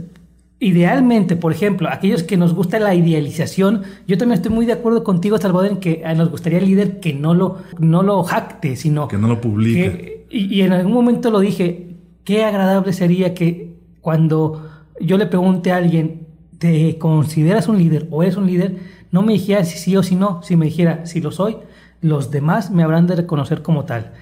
Idealmente, 0.61 1.37
por 1.37 1.53
ejemplo, 1.53 1.87
aquellos 1.89 2.23
que 2.23 2.35
nos 2.35 2.53
gusta 2.53 2.79
la 2.79 2.93
idealización, 2.93 3.83
yo 4.07 4.17
también 4.17 4.39
estoy 4.41 4.51
muy 4.53 4.65
de 4.65 4.73
acuerdo 4.73 5.05
contigo, 5.05 5.37
Salvador, 5.37 5.71
en 5.71 5.77
que 5.77 6.01
eh, 6.03 6.15
nos 6.15 6.29
gustaría 6.29 6.59
el 6.59 6.65
líder 6.65 6.99
que 6.99 7.13
no 7.13 7.33
lo, 7.33 7.59
no 7.79 8.03
lo 8.03 8.21
jacte, 8.23 8.75
sino 8.75 9.07
Que 9.07 9.17
no 9.17 9.29
lo 9.29 9.39
publique. 9.39 10.25
que- 10.29 10.37
y, 10.37 10.53
y 10.55 10.61
en 10.63 10.73
algún 10.73 10.91
momento 10.91 11.31
lo 11.31 11.39
dije, 11.39 11.95
qué 12.25 12.43
agradable 12.43 12.91
sería 12.91 13.33
que 13.33 13.71
cuando 14.01 14.69
yo 14.99 15.17
le 15.17 15.27
pregunte 15.27 15.71
a 15.71 15.77
alguien, 15.77 16.18
¿te 16.59 16.97
consideras 16.99 17.67
un 17.67 17.77
líder 17.77 18.07
o 18.11 18.21
eres 18.23 18.37
un 18.37 18.45
líder? 18.45 18.77
No 19.11 19.23
me 19.23 19.33
dijera 19.33 19.63
si 19.65 19.77
sí 19.79 19.97
o 19.97 20.03
si 20.03 20.15
no, 20.15 20.43
si 20.43 20.55
me 20.55 20.65
dijera 20.65 21.05
si 21.07 21.19
lo 21.19 21.31
soy, 21.31 21.57
los 22.01 22.29
demás 22.31 22.69
me 22.69 22.83
habrán 22.83 23.07
de 23.07 23.15
reconocer 23.15 23.61
como 23.63 23.85
tal. 23.85 24.13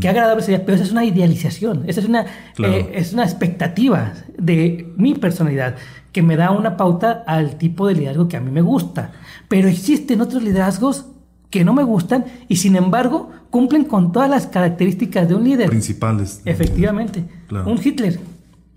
Qué 0.00 0.08
agradable 0.08 0.42
sería, 0.42 0.64
pero 0.64 0.76
esa 0.76 0.84
es 0.84 0.92
una 0.92 1.04
idealización, 1.04 1.84
esa 1.88 2.00
es 2.00 2.06
una, 2.06 2.26
Claro. 2.54 2.72
eh, 2.74 2.90
es 2.94 3.14
una 3.14 3.24
expectativa 3.24 4.12
de 4.38 4.92
mi 4.96 5.14
personalidad 5.14 5.74
que 6.12 6.22
me 6.22 6.36
da 6.36 6.50
una 6.50 6.76
pauta 6.76 7.24
al 7.26 7.56
tipo 7.56 7.88
de 7.88 7.94
liderazgo 7.94 8.28
que 8.28 8.36
a 8.36 8.40
mí 8.40 8.50
me 8.52 8.60
gusta. 8.60 9.12
Pero 9.48 9.68
existen 9.68 10.20
otros 10.20 10.42
liderazgos 10.42 11.06
que 11.50 11.64
no 11.64 11.72
me 11.72 11.82
gustan 11.82 12.26
y 12.48 12.56
sin 12.56 12.76
embargo 12.76 13.30
cumplen 13.50 13.84
con 13.84 14.12
todas 14.12 14.30
las 14.30 14.46
características 14.46 15.28
de 15.28 15.34
un 15.34 15.44
líder. 15.44 15.68
Principales. 15.68 16.42
Efectivamente. 16.44 17.24
Claro. 17.48 17.68
Un 17.70 17.80
Hitler. 17.82 18.20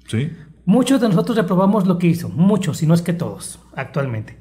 Sí. 0.08 0.30
Muchos 0.66 1.00
de 1.02 1.10
nosotros 1.10 1.38
reprobamos 1.38 1.86
lo 1.86 1.98
que 2.00 2.08
hizo, 2.08 2.30
muchos, 2.30 2.78
si 2.78 2.88
no 2.88 2.94
es 2.96 3.02
que 3.02 3.14
todos, 3.14 3.60
actualmente. 3.76 4.38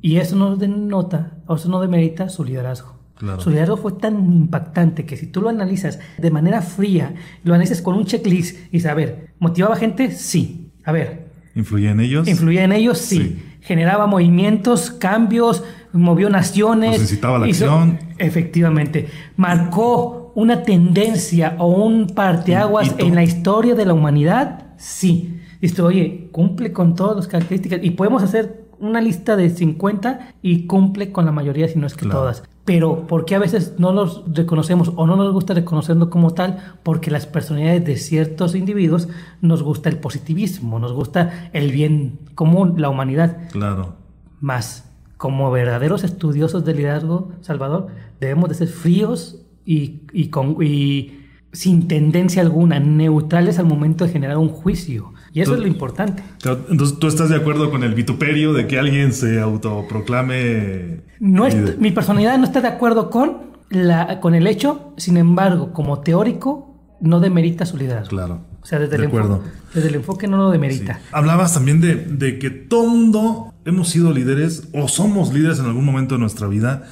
Y 0.00 0.16
eso 0.16 0.34
no 0.36 0.56
denota, 0.56 1.36
o 1.46 1.54
eso 1.56 1.68
no 1.68 1.80
demerita 1.80 2.28
su 2.28 2.42
liderazgo. 2.44 3.00
Claro. 3.16 3.40
Su 3.40 3.50
liderazgo 3.50 3.76
fue 3.76 3.92
tan 3.92 4.14
impactante 4.32 5.04
que 5.06 5.16
si 5.16 5.26
tú 5.28 5.40
lo 5.42 5.48
analizas 5.50 6.00
de 6.18 6.30
manera 6.32 6.62
fría, 6.62 7.14
lo 7.44 7.54
analizas 7.54 7.80
con 7.82 7.94
un 7.94 8.04
checklist 8.06 8.56
y 8.68 8.70
dices, 8.78 8.90
a 8.90 8.94
ver, 8.94 9.28
¿motivaba 9.38 9.76
gente? 9.76 10.10
Sí. 10.10 10.70
A 10.84 10.90
ver, 10.92 11.30
¿Influye 11.54 11.90
en 11.90 12.00
ellos? 12.00 12.26
¿influía 12.26 12.64
en 12.64 12.72
ellos? 12.72 12.98
Sí. 12.98 13.18
Sí. 13.18 13.42
Generaba 13.60 14.06
movimientos, 14.06 14.90
cambios, 14.90 15.62
movió 15.92 16.30
naciones. 16.30 16.92
Los 16.92 17.02
incitaba 17.02 17.38
la 17.38 17.46
hizo- 17.46 17.66
acción. 17.70 17.98
Efectivamente. 18.18 19.08
Marcó 19.36 20.32
una 20.34 20.62
tendencia 20.62 21.56
o 21.58 21.68
un 21.68 22.06
parteaguas 22.08 22.94
Un 22.98 23.00
en 23.06 23.14
la 23.14 23.22
historia 23.22 23.74
de 23.74 23.84
la 23.84 23.92
humanidad. 23.94 24.68
Sí. 24.78 25.31
Dices, 25.62 25.76
tú, 25.76 25.86
oye, 25.86 26.28
cumple 26.32 26.72
con 26.74 26.94
todas 26.94 27.16
las 27.16 27.26
características. 27.28 27.80
Y 27.82 27.90
podemos 27.92 28.22
hacer 28.22 28.66
una 28.80 29.00
lista 29.00 29.36
de 29.36 29.48
50 29.48 30.34
y 30.42 30.66
cumple 30.66 31.12
con 31.12 31.24
la 31.24 31.32
mayoría, 31.32 31.68
si 31.68 31.78
no 31.78 31.86
es 31.86 31.94
que 31.94 32.04
Claro. 32.04 32.18
todas. 32.20 32.42
Pero 32.64 33.06
¿por 33.06 33.24
qué 33.24 33.34
a 33.36 33.38
veces 33.40 33.74
no 33.78 33.92
los 33.92 34.22
reconocemos 34.32 34.92
o 34.96 35.06
no 35.06 35.16
nos 35.16 35.32
gusta 35.32 35.54
reconocerlo 35.54 36.10
como 36.10 36.32
tal? 36.32 36.58
Porque 36.82 37.10
las 37.10 37.26
personalidades 37.26 37.84
de 37.84 37.96
ciertos 37.96 38.54
individuos 38.54 39.08
nos 39.40 39.62
gusta 39.62 39.88
el 39.88 39.98
positivismo, 39.98 40.78
nos 40.78 40.92
gusta 40.92 41.48
el 41.52 41.72
bien 41.72 42.18
común, 42.34 42.74
la 42.78 42.88
humanidad. 42.88 43.38
Claro. 43.52 43.94
Más, 44.40 44.90
como 45.16 45.50
verdaderos 45.52 46.02
estudiosos 46.04 46.64
del 46.64 46.76
liderazgo, 46.78 47.30
Salvador, 47.40 47.86
debemos 48.20 48.48
de 48.48 48.54
ser 48.56 48.68
fríos 48.68 49.38
y, 49.64 50.02
y, 50.12 50.28
con- 50.28 50.56
y 50.60 51.18
sin 51.52 51.86
tendencia 51.86 52.42
alguna, 52.42 52.80
neutrales 52.80 53.58
al 53.60 53.66
momento 53.66 54.04
de 54.06 54.12
generar 54.12 54.38
un 54.38 54.48
juicio. 54.48 55.12
Y 55.32 55.40
eso 55.40 55.54
es 55.54 55.60
lo 55.60 55.66
importante. 55.66 56.22
Entonces, 56.44 56.98
¿tú 56.98 57.06
estás 57.06 57.30
de 57.30 57.36
acuerdo 57.36 57.70
con 57.70 57.84
el 57.84 57.94
vituperio 57.94 58.52
de 58.52 58.66
que 58.66 58.78
alguien 58.78 59.12
se 59.12 59.40
autoproclame? 59.40 61.00
No 61.20 61.46
mi 61.78 61.90
personalidad 61.90 62.36
no 62.38 62.44
está 62.44 62.60
de 62.60 62.68
acuerdo 62.68 63.08
con, 63.08 63.52
la, 63.70 64.20
con 64.20 64.34
el 64.34 64.46
hecho, 64.46 64.92
sin 64.98 65.16
embargo, 65.16 65.72
como 65.72 66.00
teórico, 66.00 66.76
no 67.00 67.20
demerita 67.20 67.64
su 67.64 67.76
liderazgo. 67.76 68.10
Claro. 68.10 68.52
O 68.62 68.66
sea, 68.66 68.78
desde, 68.78 68.94
el, 68.94 69.04
enfoque, 69.04 69.48
desde 69.74 69.88
el 69.88 69.94
enfoque 69.96 70.28
no 70.28 70.36
lo 70.36 70.50
demerita. 70.50 71.00
Hablabas 71.10 71.54
también 71.54 71.80
de, 71.80 71.96
de, 71.96 72.38
que 72.38 72.50
todo 72.50 72.86
mundo 72.86 73.52
hemos 73.64 73.88
sido 73.88 74.12
líderes 74.12 74.68
o 74.72 74.86
somos 74.86 75.32
líderes 75.34 75.58
en 75.58 75.66
algún 75.66 75.84
momento 75.84 76.14
de 76.14 76.20
nuestra 76.20 76.46
vida. 76.46 76.84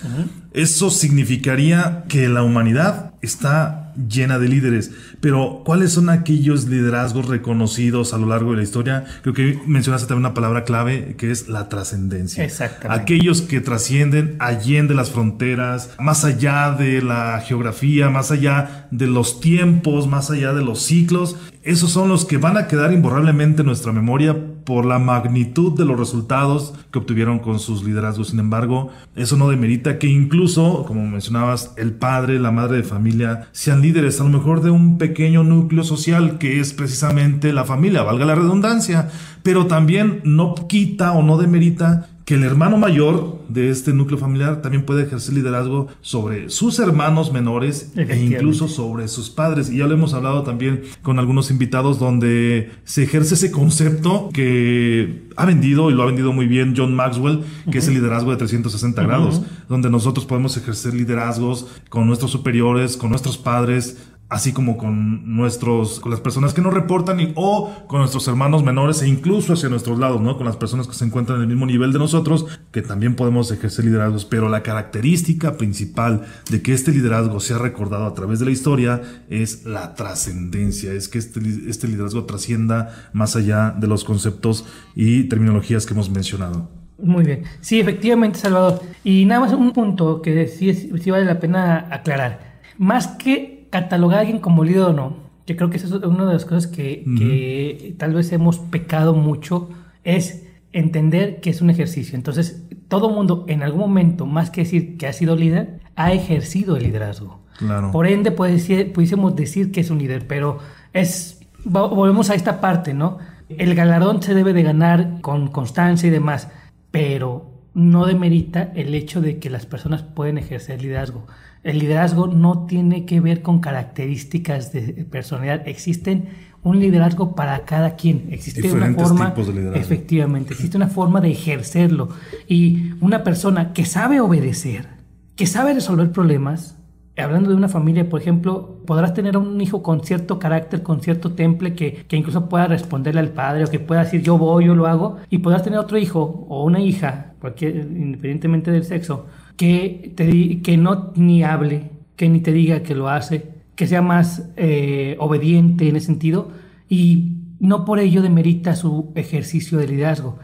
Eso 0.53 0.91
significaría 0.91 2.05
que 2.09 2.29
la 2.29 2.43
humanidad 2.43 3.15
está 3.23 3.93
llena 4.09 4.41
de 4.41 4.49
líderes. 4.49 4.91
Pero, 5.21 5.63
¿cuáles 5.65 5.93
son 5.93 6.09
aquellos 6.09 6.67
liderazgos 6.67 7.27
reconocidos 7.27 8.15
a 8.15 8.19
lo 8.19 8.27
largo 8.27 8.53
de 8.53 8.59
la 8.59 8.63
historia? 8.63 9.05
Creo 9.23 9.35
que 9.35 9.59
mencionaste 9.67 10.09
también 10.09 10.27
una 10.27 10.35
palabra 10.35 10.65
clave 10.65 11.15
que 11.19 11.31
es 11.31 11.49
la 11.49 11.69
trascendencia. 11.69 12.43
Exactamente. 12.43 13.03
Aquellos 13.03 13.43
que 13.43 13.61
trascienden 13.61 14.37
allende 14.39 14.95
las 14.95 15.11
fronteras, 15.11 15.91
más 15.99 16.25
allá 16.25 16.73
de 16.73 17.03
la 17.03 17.43
geografía, 17.47 18.09
más 18.09 18.31
allá 18.31 18.89
de 18.91 19.07
los 19.07 19.41
tiempos, 19.41 20.07
más 20.07 20.31
allá 20.31 20.55
de 20.55 20.65
los 20.65 20.83
ciclos. 20.83 21.37
Esos 21.63 21.91
son 21.91 22.09
los 22.09 22.25
que 22.25 22.39
van 22.39 22.57
a 22.57 22.67
quedar 22.67 22.91
imborrablemente 22.91 23.61
en 23.61 23.67
nuestra 23.67 23.93
memoria 23.93 24.35
por 24.65 24.87
la 24.87 24.99
magnitud 24.99 25.77
de 25.77 25.85
los 25.85 25.99
resultados 25.99 26.73
que 26.91 26.99
obtuvieron 26.99 27.39
con 27.39 27.59
sus 27.59 27.85
liderazgos. 27.85 28.29
Sin 28.29 28.39
embargo, 28.39 28.89
eso 29.15 29.37
no 29.37 29.51
demerita 29.51 29.99
que 29.99 30.07
incluso, 30.07 30.85
como 30.87 31.07
mencionabas, 31.07 31.75
el 31.77 31.93
padre, 31.93 32.39
la 32.39 32.51
madre 32.51 32.79
de 32.79 32.83
familia 32.83 33.49
sean 33.53 33.83
líderes 33.83 34.21
a 34.21 34.25
lo 34.25 34.31
mejor 34.31 34.63
de 34.63 34.71
un 34.71 34.97
pequeño 34.97 35.43
núcleo 35.45 35.85
social 35.85 36.39
que 36.39 36.61
es 36.61 36.73
precisamente 36.73 37.53
la 37.53 37.65
familia, 37.65 38.05
valga 38.05 38.25
la 38.25 38.37
redundancia, 38.37 39.11
pero 39.43 39.67
también 39.67 40.21
no 40.25 40.55
quita 40.55 41.13
o 41.13 41.23
no 41.23 41.37
demerita 41.37 42.10
que 42.31 42.37
el 42.37 42.45
hermano 42.45 42.79
mayor 42.79 43.41
de 43.49 43.71
este 43.71 43.93
núcleo 43.93 44.17
familiar 44.17 44.63
también 44.63 44.85
puede 44.85 45.03
ejercer 45.03 45.35
liderazgo 45.35 45.89
sobre 46.01 46.49
sus 46.49 46.79
hermanos 46.79 47.33
menores 47.33 47.93
e 47.97 48.25
incluso 48.25 48.69
sobre 48.69 49.09
sus 49.09 49.31
padres. 49.31 49.69
Y 49.69 49.79
ya 49.79 49.89
lo 49.89 49.95
hemos 49.95 50.15
hablado 50.15 50.45
también 50.45 50.83
con 51.03 51.19
algunos 51.19 51.51
invitados 51.51 51.99
donde 51.99 52.71
se 52.85 53.03
ejerce 53.03 53.35
ese 53.35 53.51
concepto 53.51 54.29
que 54.33 55.29
ha 55.35 55.45
vendido 55.45 55.91
y 55.91 55.95
lo 55.95 56.05
ha 56.05 56.07
vendido 56.07 56.33
muy 56.33 56.47
bien 56.47 56.75
John 56.77 56.95
Maxwell, 56.95 57.41
que 57.69 57.79
es 57.79 57.89
el 57.89 57.95
liderazgo 57.95 58.31
de 58.31 58.37
360 58.37 59.03
grados, 59.03 59.43
donde 59.69 59.91
nosotros 59.91 60.25
podemos 60.25 60.57
ejercer 60.57 60.95
liderazgos 60.95 61.67
con 61.89 62.07
nuestros 62.07 62.31
superiores, 62.31 62.97
con 62.97 63.11
nuestros 63.11 63.39
padres, 63.39 63.99
así 64.31 64.53
como 64.53 64.79
con 64.79 65.37
nuestros, 65.37 65.99
con 65.99 66.13
las 66.13 66.21
personas 66.21 66.55
que 66.55 66.63
nos 66.63 66.73
reportan 66.73 67.19
y, 67.19 67.33
o 67.35 67.85
con 67.89 67.99
nuestros 67.99 68.27
hermanos 68.29 68.63
menores 68.63 69.03
e 69.03 69.09
incluso 69.09 69.53
hacia 69.53 69.69
nuestros 69.69 69.99
lados, 69.99 70.21
¿no? 70.21 70.37
Con 70.37 70.47
las 70.47 70.57
personas 70.57 70.87
que 70.87 70.95
se 70.95 71.05
encuentran 71.05 71.39
en 71.39 71.43
el 71.43 71.49
mismo 71.49 71.67
nivel 71.67 71.93
de 71.93 71.99
nosotros, 71.99 72.47
que 72.71 72.81
también 72.81 73.17
podemos 73.17 73.51
ejercer 73.51 73.85
liderazgos. 73.85 74.25
Pero 74.25 74.49
la 74.49 74.63
característica 74.63 75.57
principal 75.57 76.23
de 76.49 76.63
que 76.63 76.73
este 76.73 76.93
liderazgo 76.93 77.41
sea 77.41 77.59
recordado 77.59 78.07
a 78.07 78.15
través 78.15 78.39
de 78.39 78.45
la 78.45 78.53
historia 78.53 79.03
es 79.29 79.65
la 79.65 79.97
trascendencia, 79.97 80.93
es 80.93 81.09
que 81.09 81.19
este, 81.19 81.41
este 81.69 81.89
liderazgo 81.89 82.25
trascienda 82.25 83.11
más 83.13 83.35
allá 83.35 83.75
de 83.77 83.89
los 83.89 84.05
conceptos 84.05 84.65
y 84.95 85.25
terminologías 85.25 85.87
que 85.87 85.95
hemos 85.95 86.09
mencionado. 86.09 86.71
Muy 87.03 87.25
bien. 87.25 87.43
Sí, 87.61 87.81
efectivamente, 87.81 88.39
Salvador. 88.39 88.81
Y 89.03 89.25
nada 89.25 89.41
más 89.41 89.53
un 89.53 89.73
punto 89.73 90.23
que 90.23 90.47
sí, 90.47 90.73
sí 90.73 91.11
vale 91.11 91.25
la 91.25 91.41
pena 91.41 91.89
aclarar. 91.91 92.61
Más 92.79 93.09
que 93.09 93.60
catalogar 93.71 94.19
a 94.19 94.21
alguien 94.21 94.41
como 94.41 94.65
líder 94.65 94.83
o 94.83 94.93
no, 94.93 95.17
que 95.47 95.57
creo 95.57 95.71
que 95.71 95.79
eso 95.79 95.97
es 95.97 96.05
una 96.05 96.27
de 96.27 96.33
las 96.35 96.45
cosas 96.45 96.67
que, 96.67 97.95
tal 97.99 98.15
vez 98.15 98.31
hemos 98.33 98.59
pecado 98.59 99.15
mucho, 99.15 99.71
es 100.05 100.47
entender 100.73 101.41
que 101.41 101.51
es 101.51 101.61
un 101.61 101.71
ejercicio. 101.71 102.17
Entonces, 102.17 102.65
todo 102.89 103.11
mundo 103.11 103.45
en 103.49 103.63
algún 103.63 103.81
momento, 103.81 104.27
más 104.27 104.51
que 104.51 104.63
decir 104.63 104.97
que 104.97 105.07
ha 105.07 105.13
sido 105.13 105.37
líder, 105.37 105.81
ha 105.97 106.13
ejercido 106.13 106.77
el 106.77 106.85
liderazgo. 106.85 107.41
Claro. 107.59 107.91
Por 107.91 108.07
ende, 108.07 108.31
pudiésemos 108.31 109.37
decir 109.37 109.73
que 109.73 109.81
es 109.81 109.91
un 109.91 109.99
líder, 109.99 110.27
pero 110.27 110.59
es, 110.93 111.41
volvemos 111.65 112.31
a 112.31 112.35
esta 112.35 112.61
parte, 112.61 112.95
¿no? 112.95 113.19
El 113.49 113.75
galardón 113.75 114.23
se 114.23 114.35
debe 114.35 114.53
de 114.53 114.63
ganar 114.63 115.21
con 115.21 115.49
constancia 115.49 116.07
y 116.07 116.11
demás, 116.11 116.49
pero 116.91 117.51
no 117.75 118.07
demerita 118.07 118.73
el 118.75 118.95
hecho 118.95 119.21
de 119.21 119.39
que 119.39 119.51
las 119.51 119.67
personas 119.67 120.03
pueden 120.03 120.39
ejercer 120.39 120.81
liderazgo. 120.83 121.27
El 121.63 121.79
liderazgo 121.79 122.27
no 122.27 122.67
tiene 122.67 123.05
que 123.05 123.21
ver 123.21 123.43
con 123.43 123.61
características 123.61 124.73
de 124.73 125.05
personalidad. 125.11 125.69
Existen 125.69 126.29
un 126.63 126.81
liderazgo 126.81 127.35
para 127.35 127.65
cada 127.65 127.97
quien. 127.97 128.29
Existe 128.31 128.73
una 128.73 128.93
forma. 128.93 129.35
Efectivamente, 129.75 130.55
existe 130.55 130.77
una 130.79 130.89
forma 130.89 131.21
de 131.21 131.31
ejercerlo. 131.31 132.09
Y 132.49 132.93
una 133.01 133.25
persona 133.25 133.73
que 133.73 133.85
sabe 133.85 134.21
obedecer, 134.21 134.89
que 135.37 135.47
sabe 135.47 135.75
resolver 135.75 136.13
problemas, 136.13 136.77
hablando 137.17 137.51
de 137.51 137.57
una 137.57 137.69
familia, 137.69 138.09
por 138.09 138.21
ejemplo, 138.21 138.79
podrás 138.87 139.15
tener 139.15 139.37
un 139.37 139.61
hijo 139.61 139.83
con 139.83 140.03
cierto 140.03 140.39
carácter, 140.39 140.83
con 140.83 141.01
cierto 141.01 141.33
temple, 141.33 141.75
que, 141.75 142.05
que, 142.09 142.17
incluso 142.17 142.49
pueda 142.49 142.67
responderle 142.67 143.21
al 143.21 143.31
padre 143.31 143.65
o 143.65 143.67
que 143.69 143.79
pueda 143.79 144.05
decir 144.05 144.23
yo 144.23 144.39
voy, 144.39 144.67
yo 144.67 144.75
lo 144.75 144.87
hago, 144.87 145.19
y 145.29 145.39
podrás 145.39 145.63
tener 145.63 145.79
otro 145.79 145.99
hijo 145.99 146.47
o 146.49 146.65
una 146.65 146.81
hija, 146.81 147.35
cualquier, 147.41 147.77
independientemente 147.77 148.71
del 148.71 148.85
sexo, 148.85 149.27
que, 149.61 150.15
te, 150.17 150.63
que 150.63 150.79
no 150.79 151.13
ni 151.17 151.45
hable, 151.45 151.91
que 152.17 152.31
ni 152.31 152.41
te 152.41 152.51
diga 152.51 152.83
que 152.83 152.95
lo 152.95 153.11
hace, 153.11 153.61
que 153.75 153.87
sea 153.87 154.01
más 154.01 154.49
eh, 154.57 155.17
obediente 155.19 155.87
en 155.87 155.97
ese 155.97 156.07
sentido 156.07 156.51
y 156.89 157.37
no 157.59 157.85
por 157.85 157.99
ello 157.99 158.23
demerita 158.23 158.75
su 158.75 159.13
ejercicio 159.17 159.77
de 159.77 159.87
liderazgo. 159.87 160.39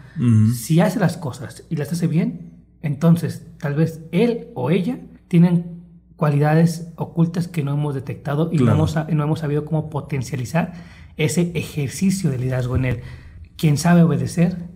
Si 0.53 0.81
hace 0.81 1.01
las 1.01 1.17
cosas 1.17 1.65
y 1.71 1.77
las 1.77 1.91
hace 1.91 2.09
bien, 2.09 2.61
entonces 2.83 3.47
tal 3.57 3.75
vez 3.75 4.03
él 4.13 4.49
o 4.55 4.71
ella 4.71 5.01
tienen 5.29 5.81
cualidades 6.17 6.93
ocultas 6.97 7.49
que 7.49 7.65
no 7.65 7.73
hemos 7.73 7.95
detectado 7.95 8.51
y 8.53 8.59
no, 8.59 8.71
hemos, 8.71 8.97
no 8.97 9.25
hemos 9.25 9.39
sabido 9.41 9.65
cómo 9.65 9.89
potencializar 9.89 10.75
ese 11.17 11.53
ejercicio 11.55 12.31
de 12.31 12.37
liderazgo 12.39 12.77
en 12.77 12.85
él. 12.85 13.01
Quien 13.57 13.79
sabe 13.79 14.03
obedecer, 14.03 14.69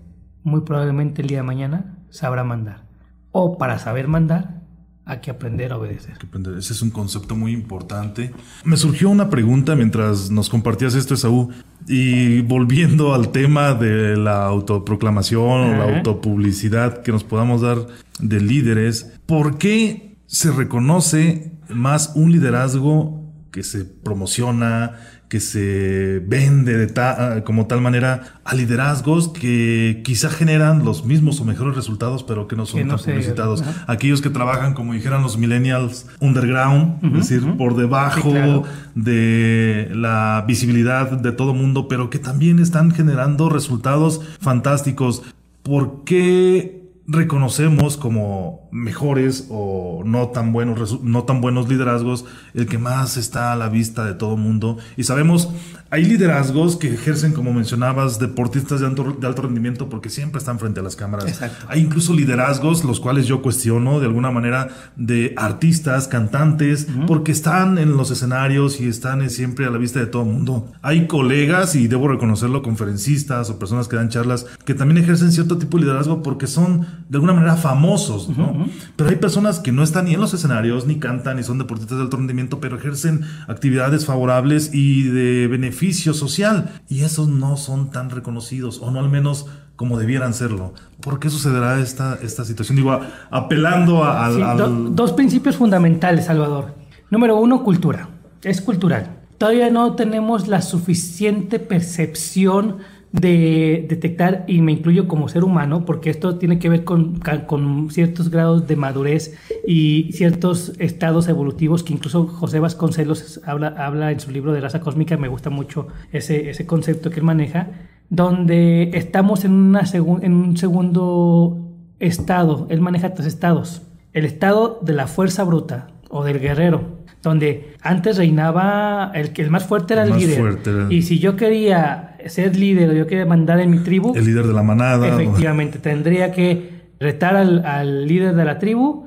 muy 0.44 0.62
probablemente 0.62 1.20
el 1.20 1.28
día 1.28 1.38
de 1.38 1.44
mañana 1.44 1.98
sabrá 2.08 2.42
mandar 2.42 2.89
o 3.32 3.58
para 3.58 3.78
saber 3.78 4.08
mandar, 4.08 4.60
hay 5.04 5.18
que 5.18 5.30
aprender 5.30 5.72
a 5.72 5.78
obedecer. 5.78 6.14
Ese 6.56 6.72
es 6.72 6.82
un 6.82 6.90
concepto 6.90 7.34
muy 7.34 7.52
importante. 7.52 8.32
Me 8.64 8.76
surgió 8.76 9.10
una 9.10 9.28
pregunta 9.28 9.74
mientras 9.74 10.30
nos 10.30 10.48
compartías 10.48 10.94
esto, 10.94 11.14
Esaú, 11.14 11.50
y 11.88 12.42
volviendo 12.42 13.12
al 13.14 13.32
tema 13.32 13.74
de 13.74 14.16
la 14.16 14.44
autoproclamación 14.46 15.42
o 15.42 15.76
la 15.76 15.96
autopublicidad 15.96 17.02
que 17.02 17.10
nos 17.10 17.24
podamos 17.24 17.62
dar 17.62 17.78
de 18.20 18.40
líderes, 18.40 19.12
¿por 19.26 19.58
qué 19.58 20.16
se 20.26 20.52
reconoce 20.52 21.58
más 21.68 22.12
un 22.14 22.30
liderazgo 22.30 23.20
que 23.50 23.64
se 23.64 23.84
promociona, 23.84 24.96
que 25.30 25.38
se 25.38 26.20
vende 26.26 26.76
de 26.76 26.88
ta 26.88 27.44
como 27.44 27.68
tal 27.68 27.80
manera 27.80 28.40
a 28.44 28.56
liderazgos 28.56 29.28
que 29.28 30.02
quizá 30.04 30.28
generan 30.28 30.84
los 30.84 31.04
mismos 31.04 31.40
o 31.40 31.44
mejores 31.44 31.76
resultados, 31.76 32.24
pero 32.24 32.48
que 32.48 32.56
no 32.56 32.66
son 32.66 32.88
tan 32.88 32.98
publicitados. 32.98 33.62
Aquellos 33.86 34.22
que 34.22 34.28
trabajan, 34.28 34.74
como 34.74 34.92
dijeran 34.92 35.22
los 35.22 35.38
millennials, 35.38 36.06
underground, 36.18 36.98
es 37.14 37.28
decir, 37.28 37.56
por 37.56 37.76
debajo 37.76 38.64
de 38.96 39.88
la 39.94 40.44
visibilidad 40.48 41.12
de 41.12 41.30
todo 41.30 41.54
mundo, 41.54 41.86
pero 41.86 42.10
que 42.10 42.18
también 42.18 42.58
están 42.58 42.90
generando 42.90 43.48
resultados 43.48 44.20
fantásticos. 44.40 45.22
¿Por 45.62 46.02
qué 46.02 46.79
reconocemos 47.10 47.96
como 47.96 48.68
mejores 48.70 49.46
o 49.50 50.02
no 50.04 50.28
tan 50.28 50.52
buenos 50.52 51.02
no 51.02 51.24
tan 51.24 51.40
buenos 51.40 51.68
liderazgos 51.68 52.24
el 52.54 52.66
que 52.66 52.78
más 52.78 53.16
está 53.16 53.52
a 53.52 53.56
la 53.56 53.68
vista 53.68 54.04
de 54.04 54.14
todo 54.14 54.36
mundo. 54.36 54.78
Y 54.96 55.02
sabemos 55.02 55.50
hay 55.92 56.04
liderazgos 56.04 56.76
que 56.76 56.94
ejercen 56.94 57.32
como 57.32 57.52
mencionabas 57.52 58.20
deportistas 58.20 58.78
de 58.78 58.86
alto, 58.86 59.16
de 59.18 59.26
alto 59.26 59.42
rendimiento 59.42 59.88
porque 59.88 60.08
siempre 60.08 60.38
están 60.38 60.60
frente 60.60 60.78
a 60.78 60.84
las 60.84 60.94
cámaras. 60.94 61.40
Hay 61.66 61.80
incluso 61.80 62.14
liderazgos 62.14 62.84
los 62.84 63.00
cuales 63.00 63.26
yo 63.26 63.42
cuestiono 63.42 63.98
de 63.98 64.06
alguna 64.06 64.30
manera 64.30 64.68
de 64.94 65.34
artistas 65.36 66.06
cantantes 66.06 66.86
porque 67.08 67.32
están 67.32 67.76
en 67.78 67.96
los 67.96 68.12
escenarios 68.12 68.80
y 68.80 68.86
están 68.86 69.28
siempre 69.30 69.66
a 69.66 69.70
la 69.70 69.78
vista 69.78 69.98
de 69.98 70.06
todo 70.06 70.24
mundo. 70.24 70.70
Hay 70.80 71.08
colegas 71.08 71.74
y 71.74 71.88
debo 71.88 72.06
reconocerlo 72.06 72.62
conferencistas 72.62 73.50
o 73.50 73.58
personas 73.58 73.88
que 73.88 73.96
dan 73.96 74.10
charlas 74.10 74.46
que 74.64 74.74
también 74.74 75.02
ejercen 75.02 75.32
cierto 75.32 75.58
tipo 75.58 75.76
de 75.76 75.84
liderazgo 75.84 76.22
porque 76.22 76.46
son 76.46 76.86
de 77.08 77.16
alguna 77.16 77.32
manera 77.32 77.56
famosos, 77.56 78.28
¿no? 78.28 78.66
Pero 78.96 79.10
hay 79.10 79.16
personas 79.16 79.58
que 79.58 79.72
no 79.72 79.82
están 79.82 80.04
ni 80.04 80.14
en 80.14 80.20
los 80.20 80.34
escenarios, 80.34 80.86
ni 80.86 80.98
cantan, 80.98 81.36
ni 81.36 81.42
son 81.42 81.58
deportistas 81.58 81.98
de 81.98 82.04
alto 82.04 82.16
rendimiento, 82.16 82.60
pero 82.60 82.76
ejercen 82.76 83.22
actividades 83.48 84.06
favorables 84.06 84.72
y 84.72 85.04
de 85.04 85.48
beneficio 85.48 86.14
social. 86.14 86.80
Y 86.88 87.02
esos 87.02 87.28
no 87.28 87.56
son 87.56 87.90
tan 87.90 88.10
reconocidos, 88.10 88.80
o 88.80 88.90
no 88.90 89.00
al 89.00 89.10
menos 89.10 89.46
como 89.76 89.98
debieran 89.98 90.34
serlo. 90.34 90.74
¿Por 91.00 91.18
qué 91.18 91.30
sucederá 91.30 91.80
esta, 91.80 92.18
esta 92.22 92.44
situación? 92.44 92.76
Digo, 92.76 93.00
apelando 93.30 94.04
a, 94.04 94.28
dos 94.30 95.12
principios 95.12 95.56
fundamentales, 95.56 96.26
Salvador. 96.26 96.74
Número 97.10 97.36
uno, 97.36 97.64
cultura. 97.64 98.08
Es 98.42 98.60
cultural. 98.60 99.16
todavía 99.38 99.70
no 99.70 99.94
tenemos 99.94 100.48
la 100.48 100.60
suficiente 100.60 101.58
percepción 101.58 102.76
de 103.12 103.86
detectar, 103.88 104.44
y 104.46 104.60
me 104.60 104.72
incluyo 104.72 105.08
como 105.08 105.28
ser 105.28 105.42
humano, 105.42 105.84
porque 105.84 106.10
esto 106.10 106.36
tiene 106.38 106.60
que 106.60 106.68
ver 106.68 106.84
con, 106.84 107.20
con, 107.46 107.90
ciertos 107.90 108.30
grados 108.30 108.68
de 108.68 108.76
madurez 108.76 109.36
y 109.66 110.10
ciertos 110.12 110.72
estados 110.78 111.26
evolutivos 111.26 111.82
que 111.82 111.92
incluso 111.92 112.26
José 112.28 112.60
Vasconcelos 112.60 113.40
habla, 113.44 113.74
habla 113.78 114.12
en 114.12 114.20
su 114.20 114.30
libro 114.30 114.52
de 114.52 114.60
raza 114.60 114.80
cósmica, 114.80 115.16
me 115.16 115.26
gusta 115.26 115.50
mucho 115.50 115.88
ese, 116.12 116.50
ese 116.50 116.66
concepto 116.66 117.10
que 117.10 117.18
él 117.18 117.26
maneja, 117.26 117.68
donde 118.10 118.90
estamos 118.94 119.44
en, 119.44 119.52
una 119.52 119.82
en 119.92 120.32
un 120.32 120.56
segundo 120.56 121.68
estado, 121.98 122.68
él 122.70 122.80
maneja 122.80 123.14
tres 123.14 123.26
estados, 123.26 123.82
el 124.12 124.24
estado 124.24 124.80
de 124.82 124.92
la 124.92 125.08
fuerza 125.08 125.42
bruta 125.42 125.88
o 126.08 126.22
del 126.24 126.38
guerrero, 126.38 127.00
donde 127.22 127.74
antes 127.82 128.16
reinaba 128.16 129.10
el 129.14 129.32
que 129.32 129.42
el 129.42 129.50
más 129.50 129.64
fuerte 129.64 129.94
era 129.94 130.04
el, 130.04 130.16
líder. 130.16 130.58
Y 130.90 131.02
si 131.02 131.18
yo 131.18 131.36
quería 131.36 132.09
ser 132.26 132.56
líder 132.56 132.90
o 132.90 132.92
yo 132.92 133.06
quería 133.06 133.26
mandar 133.26 133.60
en 133.60 133.70
mi 133.70 133.78
tribu, 133.78 134.14
el 134.14 134.24
líder 134.24 134.46
de 134.46 134.52
la 134.52 134.62
manada, 134.62 135.08
efectivamente, 135.08 135.78
tendría 135.78 136.32
que 136.32 136.80
retar 136.98 137.36
al, 137.36 138.06
líder 138.06 138.34
de 138.34 138.44
la 138.44 138.58
tribu 138.58 139.06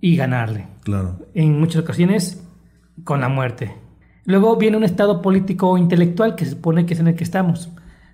y 0.00 0.16
ganarle. 0.16 0.66
Claro. 0.82 1.18
En 1.34 1.58
muchas 1.58 1.82
ocasiones 1.82 2.42
con 3.04 3.20
la 3.20 3.28
muerte. 3.28 3.74
Luego 4.24 4.56
viene 4.56 4.76
un 4.76 4.84
estado 4.84 5.20
político 5.20 5.70
o 5.70 5.78
intelectual 5.78 6.34
que 6.34 6.44
se 6.44 6.52
supone 6.52 6.86
que 6.86 6.94
es 6.94 7.00
en 7.00 7.08
el 7.08 7.14
que 7.14 7.24
estamos, 7.24 7.70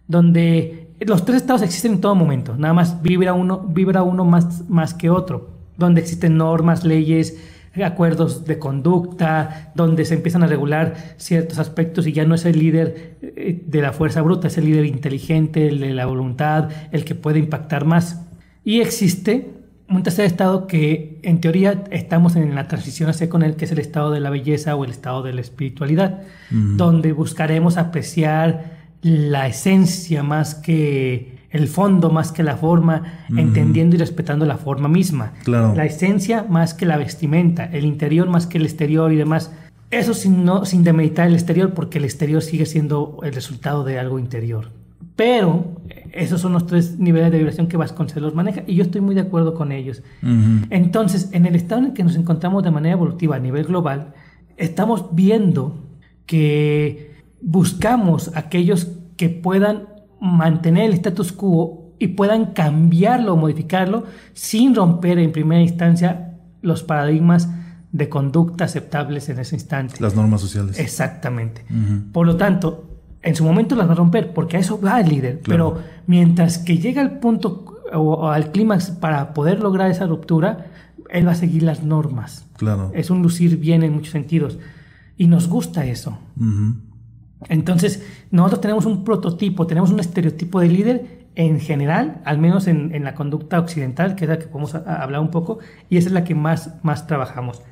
donde 0.09 0.89
los 1.01 1.25
tres 1.25 1.39
estados 1.39 1.63
existen 1.63 1.93
en 1.93 2.01
todo 2.01 2.15
momento, 2.15 2.57
nada 2.57 2.75
más 2.75 3.01
vibra 3.01 3.33
uno, 3.33 3.61
vibra 3.61 4.03
uno 4.03 4.25
más, 4.25 4.69
más 4.69 4.93
que 4.95 5.09
otro, 5.09 5.51
donde 5.77 6.01
existen 6.01 6.37
normas, 6.37 6.85
leyes, 6.85 7.39
acuerdos 7.85 8.45
de 8.45 8.59
conducta, 8.59 9.73
donde 9.75 10.05
se 10.05 10.15
empiezan 10.15 10.43
a 10.43 10.47
regular 10.47 11.15
ciertos 11.17 11.59
aspectos 11.59 12.07
y 12.07 12.13
ya 12.13 12.25
no 12.25 12.35
es 12.35 12.45
el 12.45 12.59
líder 12.59 13.17
eh, 13.23 13.63
de 13.65 13.83
la 13.83 13.93
fuerza 13.93 14.23
bruta, 14.23 14.49
es 14.49 14.59
el 14.59 14.67
líder 14.67 14.87
inteligente, 14.87 15.69
el 15.69 15.81
de 15.81 15.95
la 15.95 16.07
voluntad, 16.07 16.71
el 16.93 17.05
que 17.05 17.15
puede 17.15 17.39
impactar 17.39 17.85
más. 17.85 18.27
Y 18.65 18.81
existe 18.81 19.51
un 19.89 20.03
tercer 20.03 20.25
estado 20.25 20.67
que 20.67 21.19
en 21.23 21.41
teoría 21.41 21.85
estamos 21.91 22.37
en 22.37 22.55
la 22.55 22.69
transición 22.69 23.11
hacia 23.11 23.29
con 23.29 23.43
él, 23.43 23.57
que 23.57 23.65
es 23.65 23.73
el 23.73 23.81
estado 23.81 24.13
de 24.13 24.21
la 24.21 24.31
belleza 24.31 24.77
o 24.77 24.85
el 24.85 24.91
estado 24.91 25.23
de 25.23 25.33
la 25.33 25.41
espiritualidad, 25.41 26.23
donde 26.51 27.13
buscaremos 27.13 27.77
apreciar 27.77 28.79
la 29.03 29.49
esencia 29.49 30.23
más 30.23 30.55
que 30.55 31.40
el 31.51 31.69
fondo 31.69 32.11
más 32.11 32.33
que 32.33 32.43
la 32.43 32.57
forma, 32.57 33.25
entendiendo 33.37 33.97
y 33.97 33.99
respetando 33.99 34.47
la 34.47 34.57
forma 34.57 34.89
misma. 34.89 35.33
La 35.47 35.85
esencia 35.85 36.45
más 36.49 36.75
que 36.75 36.87
la 36.87 36.97
vestimenta, 36.97 37.65
el 37.65 37.85
interior 37.85 38.29
más 38.29 38.47
que 38.47 38.59
el 38.59 38.65
exterior 38.65 39.13
y 39.13 39.17
demás. 39.17 39.53
Eso 39.91 40.15
sin, 40.15 40.45
no, 40.45 40.65
sin 40.65 40.85
demeritar 40.85 41.27
el 41.27 41.35
exterior, 41.35 41.75
porque 41.75 41.99
el 41.99 42.05
exterior 42.05 42.43
sigue 42.43 42.67
siendo 42.67 43.19
el 43.25 43.33
resultado 43.33 43.85
de 43.85 43.99
algo 43.99 44.19
interior. 44.19 44.71
Pero 45.17 45.77
esos 46.13 46.41
son 46.41 46.53
los 46.53 46.67
tres 46.67 46.99
niveles 46.99 47.31
de 47.31 47.39
vibración 47.39 47.67
que 47.67 47.77
Vasconcelos 47.77 48.35
maneja 48.35 48.63
y 48.67 48.77
yo 48.77 48.85
estoy 48.85 49.01
muy 49.01 49.15
de 49.15 49.21
acuerdo 49.21 49.55
con 49.55 49.73
ellos. 49.73 50.03
Entonces, 50.71 51.29
en 51.33 51.47
el 51.47 51.57
estado 51.57 51.81
en 51.81 51.89
el 51.89 51.93
que 51.93 52.05
nos 52.05 52.17
encontramos 52.17 52.63
de 52.63 52.71
manera 52.71 52.95
evolutiva 52.95 53.37
a 53.37 53.39
nivel 53.39 53.65
global, 53.65 54.15
estamos 54.57 55.15
viendo 55.15 55.85
que 56.25 57.11
buscamos 57.43 58.31
aquellos 58.35 58.89
que 59.17 59.29
puedan 59.29 59.90
mantener 60.21 60.85
el 60.85 60.95
status 60.95 61.33
quo 61.33 61.95
y 61.99 62.09
puedan 62.09 62.47
cambiarlo 62.53 63.35
o 63.35 63.37
modificarlo 63.37 64.05
sin 64.33 64.75
romper 64.75 65.19
en 65.19 65.33
primera 65.33 65.61
instancia 65.61 66.35
los 66.63 66.83
paradigmas 66.83 67.49
de 67.93 68.09
conducta 68.09 68.65
aceptables 68.65 69.29
en 69.29 69.39
ese 69.39 69.57
instante. 69.57 69.97
Las 70.01 70.15
normas 70.15 70.41
sociales. 70.41 70.79
Exactamente. 70.79 71.65
Por 72.13 72.27
lo 72.27 72.37
tanto, 72.37 72.91
en 73.23 73.35
su 73.35 73.45
momento 73.45 73.75
las 73.75 73.89
va 73.89 73.93
a 73.93 73.97
romper, 73.97 74.33
porque 74.33 74.57
a 74.57 74.61
eso 74.61 74.81
va 74.81 75.01
el 75.01 75.09
líder. 75.09 75.41
Pero 75.45 75.83
mientras 76.07 76.59
que 76.59 76.79
llega 76.79 77.03
al 77.03 77.19
punto 77.19 77.83
o, 77.93 78.29
al 78.29 78.53
clímax 78.53 78.91
para 78.91 79.35
poder 79.35 79.61
lograr 79.61 79.91
esa 79.91 80.07
ruptura, 80.07 80.67
él 81.11 81.27
va 81.27 81.33
a 81.33 81.37
seguir 81.37 81.63
las 81.65 81.83
normas. 81.83 82.47
Claro. 82.57 82.93
Es 82.95 83.11
un 83.11 83.23
lucir 83.23 83.59
bien 83.59 83.83
en 83.83 83.93
muchos 83.93 84.13
sentidos. 84.13 84.59
Y 85.17 85.27
nos 85.27 85.49
gusta 85.49 85.85
eso. 85.85 86.19
Entonces, 87.49 88.05
nosotros 88.31 88.61
tenemos 88.61 88.87
un 88.87 89.05
prototipo, 89.05 89.67
tenemos 89.67 89.91
un 89.91 90.01
estereotipo 90.01 90.61
de 90.61 90.69
líder 90.69 91.21
en 91.35 91.61
general, 91.61 92.21
al 92.25 92.39
menos 92.39 92.67
en, 92.67 93.03
la 93.03 93.15
conducta 93.15 93.59
occidental, 93.59 94.15
que 94.15 94.25
es 94.25 94.29
la 94.29 94.39
que 94.39 94.47
podemos 94.47 94.75
hablar 94.75 95.21
un 95.21 95.31
poco, 95.31 95.59
y 95.89 95.97
esa 95.97 96.09
es 96.09 96.13
la 96.13 96.25
que 96.25 96.35
más, 96.35 96.75
más 96.83 97.07
trabajamos. 97.07 97.63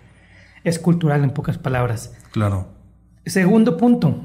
Es 0.65 0.79
cultural, 0.79 1.23
en 1.23 1.31
pocas 1.31 1.59
palabras. 1.59 2.15
Claro. 2.33 2.69
Segundo 3.27 3.77
punto, 3.77 4.23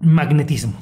magnetismo. 0.00 0.74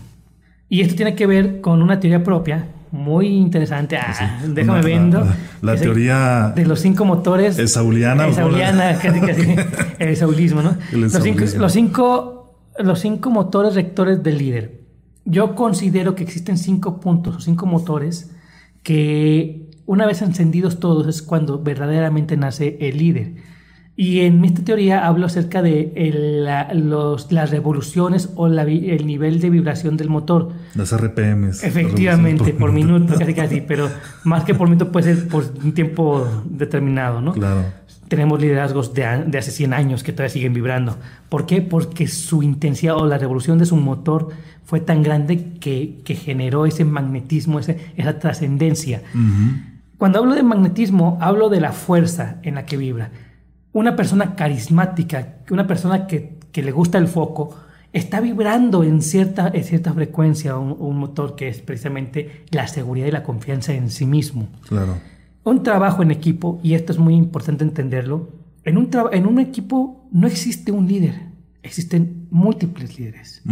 Y 0.68 0.80
esto 0.80 0.94
tiene 0.94 1.14
que 1.14 1.26
ver 1.26 1.60
con 1.60 1.82
una 1.82 2.00
teoría 2.00 2.22
propia 2.22 2.66
muy 2.90 3.26
interesante. 3.26 3.96
Ah, 3.96 4.40
déjame 4.46 4.82
viendo. 4.82 5.26
La, 5.60 5.76
teoría 5.76 6.52
de 6.54 6.64
los 6.64 6.80
cinco 6.80 7.04
motores. 7.04 7.58
Es 7.58 7.72
sauliana. 7.72 8.28
Es 8.28 8.36
sauliana, 8.36 8.98
casi, 8.98 9.20
casi. 9.20 9.56
el 9.98 10.16
saulismo, 10.16 10.62
¿no? 10.62 10.76
los, 10.92 11.12
cinco, 11.22 11.44
los 11.56 11.72
cinco 11.72 12.37
los 12.78 13.00
cinco 13.00 13.30
motores 13.30 13.74
rectores 13.74 14.22
del 14.22 14.38
líder. 14.38 14.80
Yo 15.24 15.54
considero 15.54 16.14
que 16.14 16.24
existen 16.24 16.56
cinco 16.56 17.00
puntos 17.00 17.36
o 17.36 17.40
cinco 17.40 17.66
motores 17.66 18.30
que 18.82 19.68
una 19.86 20.06
vez 20.06 20.22
encendidos 20.22 20.80
todos 20.80 21.06
es 21.06 21.22
cuando 21.22 21.62
verdaderamente 21.62 22.36
nace 22.36 22.78
el 22.80 22.98
líder. 22.98 23.34
Y 23.96 24.20
en 24.20 24.44
esta 24.44 24.62
teoría 24.62 25.08
hablo 25.08 25.26
acerca 25.26 25.60
de 25.60 25.92
las 26.44 27.50
revoluciones 27.50 28.30
o 28.36 28.46
el 28.46 29.06
nivel 29.06 29.40
de 29.40 29.50
vibración 29.50 29.96
del 29.96 30.08
motor. 30.08 30.52
Las 30.76 30.96
RPMs. 30.96 31.64
Efectivamente, 31.64 32.54
por, 32.54 32.70
minuto, 32.70 33.14
casi 33.18 33.34
casi, 33.34 33.60
pero 33.66 33.90
más 34.22 34.44
que 34.44 34.54
por 34.54 34.68
minuto 34.68 34.92
puede 34.92 35.16
ser 35.16 35.28
por 35.28 35.44
un 35.64 35.72
tiempo 35.72 36.24
determinado, 36.48 37.20
¿no? 37.20 37.32
Claro 37.32 37.64
tenemos 38.08 38.40
liderazgos 38.40 38.94
de, 38.94 39.04
hace 39.04 39.50
100 39.50 39.74
años 39.74 40.02
que 40.02 40.12
todavía 40.12 40.32
siguen 40.32 40.54
vibrando. 40.54 40.96
¿Por 41.28 41.46
qué? 41.46 41.62
Porque 41.62 42.08
su 42.08 42.42
intensidad 42.42 42.96
o 42.96 43.06
la 43.06 43.18
revolución 43.18 43.58
de 43.58 43.66
su 43.66 43.76
motor 43.76 44.30
fue 44.64 44.80
tan 44.80 45.02
grande 45.02 45.54
que, 45.60 46.02
generó 46.06 46.66
ese 46.66 46.84
magnetismo, 46.84 47.60
esa 47.60 48.18
trascendencia. 48.18 49.02
Cuando 49.98 50.18
hablo 50.18 50.34
de 50.34 50.42
magnetismo, 50.42 51.18
hablo 51.20 51.48
de 51.48 51.60
la 51.60 51.72
fuerza 51.72 52.36
en 52.42 52.56
la 52.56 52.66
que 52.66 52.76
vibra. 52.76 53.10
Una 53.72 53.96
persona 53.96 54.34
carismática, 54.34 55.36
una 55.50 55.66
persona 55.66 56.06
que, 56.06 56.38
le 56.54 56.72
gusta 56.72 56.98
el 56.98 57.06
foco, 57.06 57.56
está 57.92 58.20
vibrando 58.20 58.82
en 58.82 59.00
cierta, 59.00 59.50
en 59.54 59.62
cierta 59.62 59.92
frecuencia 59.92 60.56
un, 60.56 60.74
un 60.78 60.98
motor 60.98 61.36
que 61.36 61.48
es 61.48 61.60
precisamente 61.60 62.44
la 62.50 62.66
seguridad 62.66 63.06
y 63.06 63.12
la 63.12 63.22
confianza 63.22 63.74
en 63.74 63.90
sí 63.90 64.06
mismo. 64.06 64.48
Claro. 64.68 64.96
Un 65.44 65.62
trabajo 65.62 66.02
en 66.02 66.10
equipo, 66.10 66.60
y 66.62 66.74
esto 66.74 66.92
es 66.92 66.98
muy 66.98 67.14
importante 67.14 67.64
entenderlo, 67.64 68.28
en 68.64 68.76
un, 68.76 68.90
en 69.12 69.26
un 69.26 69.38
equipo 69.38 70.06
no 70.12 70.26
existe 70.26 70.72
un 70.72 70.86
líder, 70.86 71.28
existen 71.62 72.26
múltiples 72.30 72.98
líderes. 72.98 73.42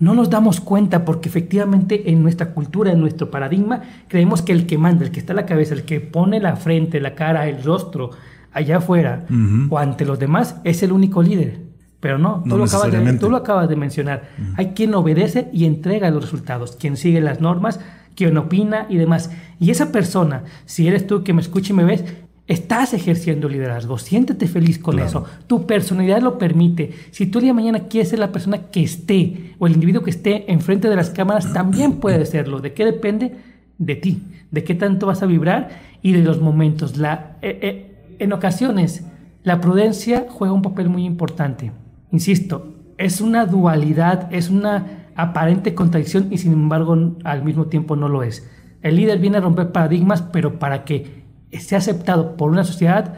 No 0.00 0.14
nos 0.14 0.30
damos 0.30 0.60
cuenta 0.60 1.04
porque 1.04 1.28
efectivamente 1.28 2.10
en 2.10 2.22
nuestra 2.22 2.52
cultura, 2.52 2.92
en 2.92 3.00
nuestro 3.00 3.30
paradigma, 3.30 3.82
creemos 4.08 4.42
que 4.42 4.52
el 4.52 4.66
que 4.66 4.78
manda, 4.78 5.04
el 5.04 5.10
que 5.10 5.20
está 5.20 5.32
a 5.32 5.36
la 5.36 5.46
cabeza, 5.46 5.74
el 5.74 5.84
que 5.84 6.00
pone 6.00 6.40
la 6.40 6.56
frente, 6.56 7.00
la 7.00 7.14
cara, 7.14 7.48
el 7.48 7.62
rostro 7.62 8.10
allá 8.52 8.78
afuera 8.78 9.26
o 9.68 9.78
ante 9.78 10.04
los 10.04 10.18
demás 10.18 10.56
es 10.64 10.82
el 10.82 10.92
único 10.92 11.22
líder. 11.22 11.60
Pero 12.00 12.18
no, 12.18 12.42
tú, 12.46 12.56
lo, 12.56 12.64
acabas 12.64 12.92
de, 12.92 13.12
tú 13.14 13.30
lo 13.30 13.36
acabas 13.36 13.68
de 13.68 13.76
mencionar. 13.76 14.28
Hay 14.56 14.68
quien 14.68 14.94
obedece 14.94 15.48
y 15.52 15.64
entrega 15.64 16.10
los 16.10 16.22
resultados, 16.22 16.76
quien 16.76 16.96
sigue 16.96 17.20
las 17.20 17.40
normas 17.40 17.80
quien 18.16 18.36
opina 18.36 18.86
y 18.88 18.96
demás. 18.96 19.30
Y 19.60 19.70
esa 19.70 19.92
persona, 19.92 20.42
si 20.64 20.88
eres 20.88 21.06
tú 21.06 21.22
que 21.22 21.32
me 21.32 21.40
escucha 21.40 21.72
y 21.72 21.76
me 21.76 21.84
ves, 21.84 22.04
estás 22.48 22.94
ejerciendo 22.94 23.48
liderazgo, 23.48 23.98
siéntete 23.98 24.46
feliz 24.46 24.78
con 24.78 24.98
eso, 24.98 25.24
tu 25.46 25.66
personalidad 25.66 26.22
lo 26.22 26.38
permite. 26.38 26.92
Si 27.10 27.26
tú 27.26 27.38
el 27.38 27.44
día 27.44 27.50
de 27.50 27.56
mañana 27.56 27.80
quieres 27.88 28.10
ser 28.10 28.18
la 28.18 28.32
persona 28.32 28.70
que 28.70 28.82
esté 28.82 29.54
o 29.58 29.66
el 29.66 29.74
individuo 29.74 30.02
que 30.02 30.10
esté 30.10 30.50
enfrente 30.50 30.88
de 30.88 30.96
las 30.96 31.10
cámaras, 31.10 31.52
también 31.52 31.94
puede 31.94 32.24
serlo. 32.26 32.60
¿De 32.60 32.72
qué 32.72 32.84
depende? 32.84 33.36
De 33.78 33.96
ti, 33.96 34.22
de 34.50 34.64
qué 34.64 34.74
tanto 34.74 35.06
vas 35.06 35.22
a 35.22 35.26
vibrar 35.26 35.68
y 36.02 36.12
de 36.12 36.22
los 36.22 36.40
momentos. 36.40 36.96
La, 36.96 37.36
eh, 37.42 37.58
eh, 37.62 38.14
en 38.18 38.32
ocasiones, 38.32 39.04
la 39.42 39.60
prudencia 39.60 40.26
juega 40.28 40.54
un 40.54 40.62
papel 40.62 40.88
muy 40.88 41.04
importante. 41.04 41.72
Insisto, 42.12 42.74
es 42.96 43.20
una 43.20 43.44
dualidad, 43.44 44.32
es 44.32 44.50
una 44.50 45.05
aparente 45.16 45.74
contradicción 45.74 46.28
y 46.30 46.38
sin 46.38 46.52
embargo 46.52 47.16
al 47.24 47.42
mismo 47.42 47.66
tiempo 47.66 47.96
no 47.96 48.08
lo 48.08 48.22
es. 48.22 48.48
El 48.82 48.96
líder 48.96 49.18
viene 49.18 49.38
a 49.38 49.40
romper 49.40 49.72
paradigmas, 49.72 50.22
pero 50.22 50.58
para 50.58 50.84
que 50.84 51.24
sea 51.58 51.78
aceptado 51.78 52.36
por 52.36 52.50
una 52.50 52.64
sociedad 52.64 53.14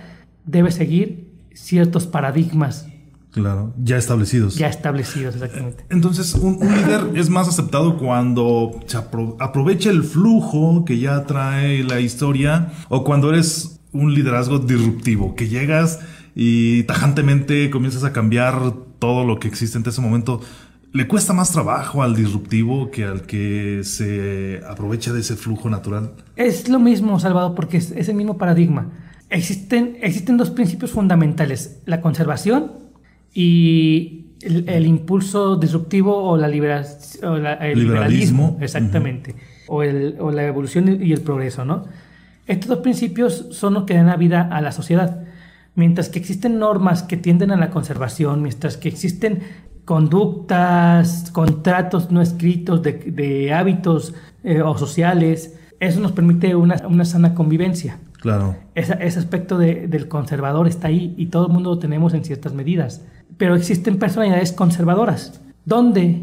debe 0.46 0.70
seguir 0.70 1.28
ciertos 1.52 2.06
paradigmas. 2.06 2.86
Claro, 3.30 3.74
ya 3.82 3.96
establecidos. 3.96 4.56
Ya 4.56 4.68
establecidos, 4.68 5.34
exactamente. 5.34 5.84
Entonces, 5.90 6.34
un, 6.34 6.58
líder 6.60 7.10
es 7.14 7.28
más 7.28 7.48
aceptado 7.48 7.98
cuando 7.98 8.80
se 8.86 8.96
aprovecha 8.96 9.90
el 9.90 10.02
flujo 10.02 10.84
que 10.84 10.98
ya 10.98 11.24
trae 11.24 11.84
la 11.84 12.00
historia 12.00 12.72
o 12.88 13.04
cuando 13.04 13.30
eres 13.30 13.80
un 13.92 14.14
liderazgo 14.14 14.58
disruptivo, 14.58 15.34
que 15.34 15.48
llegas 15.48 16.00
y 16.34 16.84
tajantemente 16.84 17.68
comienzas 17.70 18.04
a 18.04 18.12
cambiar 18.12 18.72
todo 18.98 19.24
lo 19.24 19.38
que 19.38 19.48
existe 19.48 19.78
en 19.78 19.86
ese 19.86 20.00
momento 20.00 20.40
¿Le 20.92 21.06
cuesta 21.06 21.34
más 21.34 21.52
trabajo 21.52 22.02
al 22.02 22.16
disruptivo 22.16 22.90
que 22.90 23.04
al 23.04 23.22
que 23.22 23.82
se 23.84 24.60
aprovecha 24.66 25.12
de 25.12 25.20
ese 25.20 25.36
flujo 25.36 25.68
natural? 25.68 26.12
Es 26.34 26.68
lo 26.68 26.78
mismo, 26.78 27.20
Salvador, 27.20 27.54
porque 27.54 27.76
es, 27.76 28.08
el 28.08 28.14
mismo 28.14 28.38
paradigma. 28.38 28.90
Existen, 29.28 29.98
existen 30.00 30.38
dos 30.38 30.50
principios 30.50 30.90
fundamentales, 30.92 31.82
la 31.84 32.00
conservación 32.00 32.72
y 33.34 34.28
el, 34.40 34.86
impulso 34.86 35.56
disruptivo 35.56 36.16
o, 36.16 36.38
la 36.38 36.46
el 36.46 37.78
liberalismo, 37.78 38.56
exactamente, 38.60 39.34
o, 39.66 39.82
o 39.82 40.30
la 40.30 40.46
evolución 40.46 41.02
y 41.02 41.12
el 41.12 41.20
progreso, 41.20 41.66
¿no? 41.66 41.84
Estos 42.46 42.68
dos 42.68 42.78
principios 42.78 43.48
son 43.50 43.74
los 43.74 43.84
que 43.84 43.92
dan 43.92 44.06
la 44.06 44.16
vida 44.16 44.48
a 44.50 44.62
la 44.62 44.72
sociedad. 44.72 45.22
Mientras 45.74 46.08
que 46.08 46.18
existen 46.18 46.58
normas 46.58 47.02
que 47.02 47.18
tienden 47.18 47.50
a 47.50 47.56
la 47.56 47.70
conservación, 47.70 48.42
mientras 48.42 48.78
que 48.78 48.88
existen 48.88 49.42
conductas, 49.88 51.30
contratos 51.32 52.10
no 52.10 52.20
escritos 52.20 52.82
de, 52.82 53.54
hábitos 53.54 54.12
eh, 54.44 54.60
o 54.60 54.76
sociales, 54.76 55.58
eso 55.80 56.00
nos 56.00 56.12
permite 56.12 56.54
una, 56.54 57.04
sana 57.06 57.34
convivencia. 57.34 57.98
Claro. 58.20 58.56
ese 58.74 59.18
aspecto 59.18 59.56
del 59.56 60.08
conservador 60.08 60.68
está 60.68 60.88
ahí 60.88 61.14
y 61.16 61.26
todo 61.26 61.46
el 61.46 61.52
mundo 61.54 61.70
lo 61.70 61.78
tenemos 61.78 62.12
en 62.12 62.22
ciertas 62.22 62.52
medidas. 62.52 63.02
Pero 63.38 63.54
existen 63.54 63.98
personalidades 63.98 64.52
conservadoras, 64.52 65.40
donde, 65.64 66.22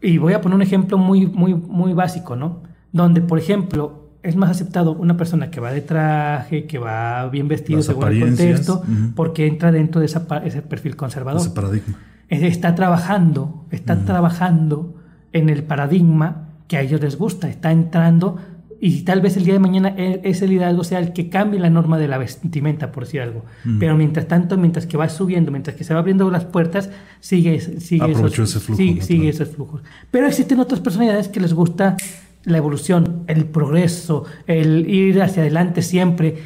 y 0.00 0.16
voy 0.16 0.32
a 0.32 0.40
poner 0.40 0.56
un 0.56 0.62
ejemplo 0.62 0.96
muy, 0.96 1.26
muy, 1.26 1.52
muy 1.52 1.92
básico, 1.92 2.36
¿no? 2.36 2.62
Donde, 2.90 3.20
por 3.20 3.38
ejemplo, 3.38 4.12
es 4.22 4.34
más 4.34 4.48
aceptado 4.48 4.92
una 4.92 5.18
persona 5.18 5.50
que 5.50 5.60
va 5.60 5.72
de 5.72 5.82
traje, 5.82 6.64
que 6.64 6.78
va 6.78 7.28
bien 7.28 7.48
vestido 7.48 7.82
según 7.82 8.08
el 8.08 8.20
contexto, 8.20 8.82
porque 9.14 9.46
entra 9.46 9.72
dentro 9.72 10.00
de 10.00 10.06
ese 10.06 10.62
perfil 10.62 10.96
conservador. 10.96 11.42
Ese 11.42 11.50
paradigma 11.50 11.98
está 12.28 12.74
trabajando, 12.74 13.66
está 13.70 14.04
trabajando 14.04 14.94
en 15.32 15.48
el 15.48 15.62
paradigma 15.62 16.48
que 16.68 16.76
a 16.76 16.80
ellos 16.80 17.00
les 17.00 17.18
gusta, 17.18 17.48
está 17.48 17.70
entrando 17.70 18.38
y 18.86 19.02
tal 19.02 19.22
vez 19.22 19.36
el 19.38 19.44
día 19.44 19.54
de 19.54 19.60
mañana 19.60 19.94
e, 19.96 20.20
ese 20.24 20.46
liderazgo 20.46 20.84
sea 20.84 20.98
el 20.98 21.14
que 21.14 21.30
cambie 21.30 21.58
la 21.58 21.70
norma 21.70 21.98
de 21.98 22.06
la 22.06 22.18
vestimenta, 22.18 22.92
por 22.92 23.04
decir 23.04 23.22
algo. 23.22 23.44
Pero 23.78 23.96
mientras 23.96 24.28
tanto, 24.28 24.58
mientras 24.58 24.84
que 24.86 24.98
va 24.98 25.08
subiendo, 25.08 25.50
mientras 25.50 25.74
que 25.74 25.84
se 25.84 25.94
va 25.94 26.00
abriendo 26.00 26.30
las 26.30 26.44
puertas, 26.44 26.90
sigue, 27.20 27.60
sigue, 27.60 28.12
esos, 28.12 28.38
ese 28.38 28.60
flujo, 28.60 29.00
sigue, 29.00 29.28
esos 29.30 29.48
flujos. 29.48 29.82
Pero 30.10 30.26
existen 30.26 30.60
otras 30.60 30.80
personalidades 30.80 31.28
que 31.28 31.40
les 31.40 31.54
gusta 31.54 31.96
la 32.44 32.58
evolución, 32.58 33.24
el 33.26 33.46
progreso, 33.46 34.24
el 34.46 34.86
ir 34.90 35.22
hacia 35.22 35.42
adelante 35.42 35.80
siempre, 35.80 36.42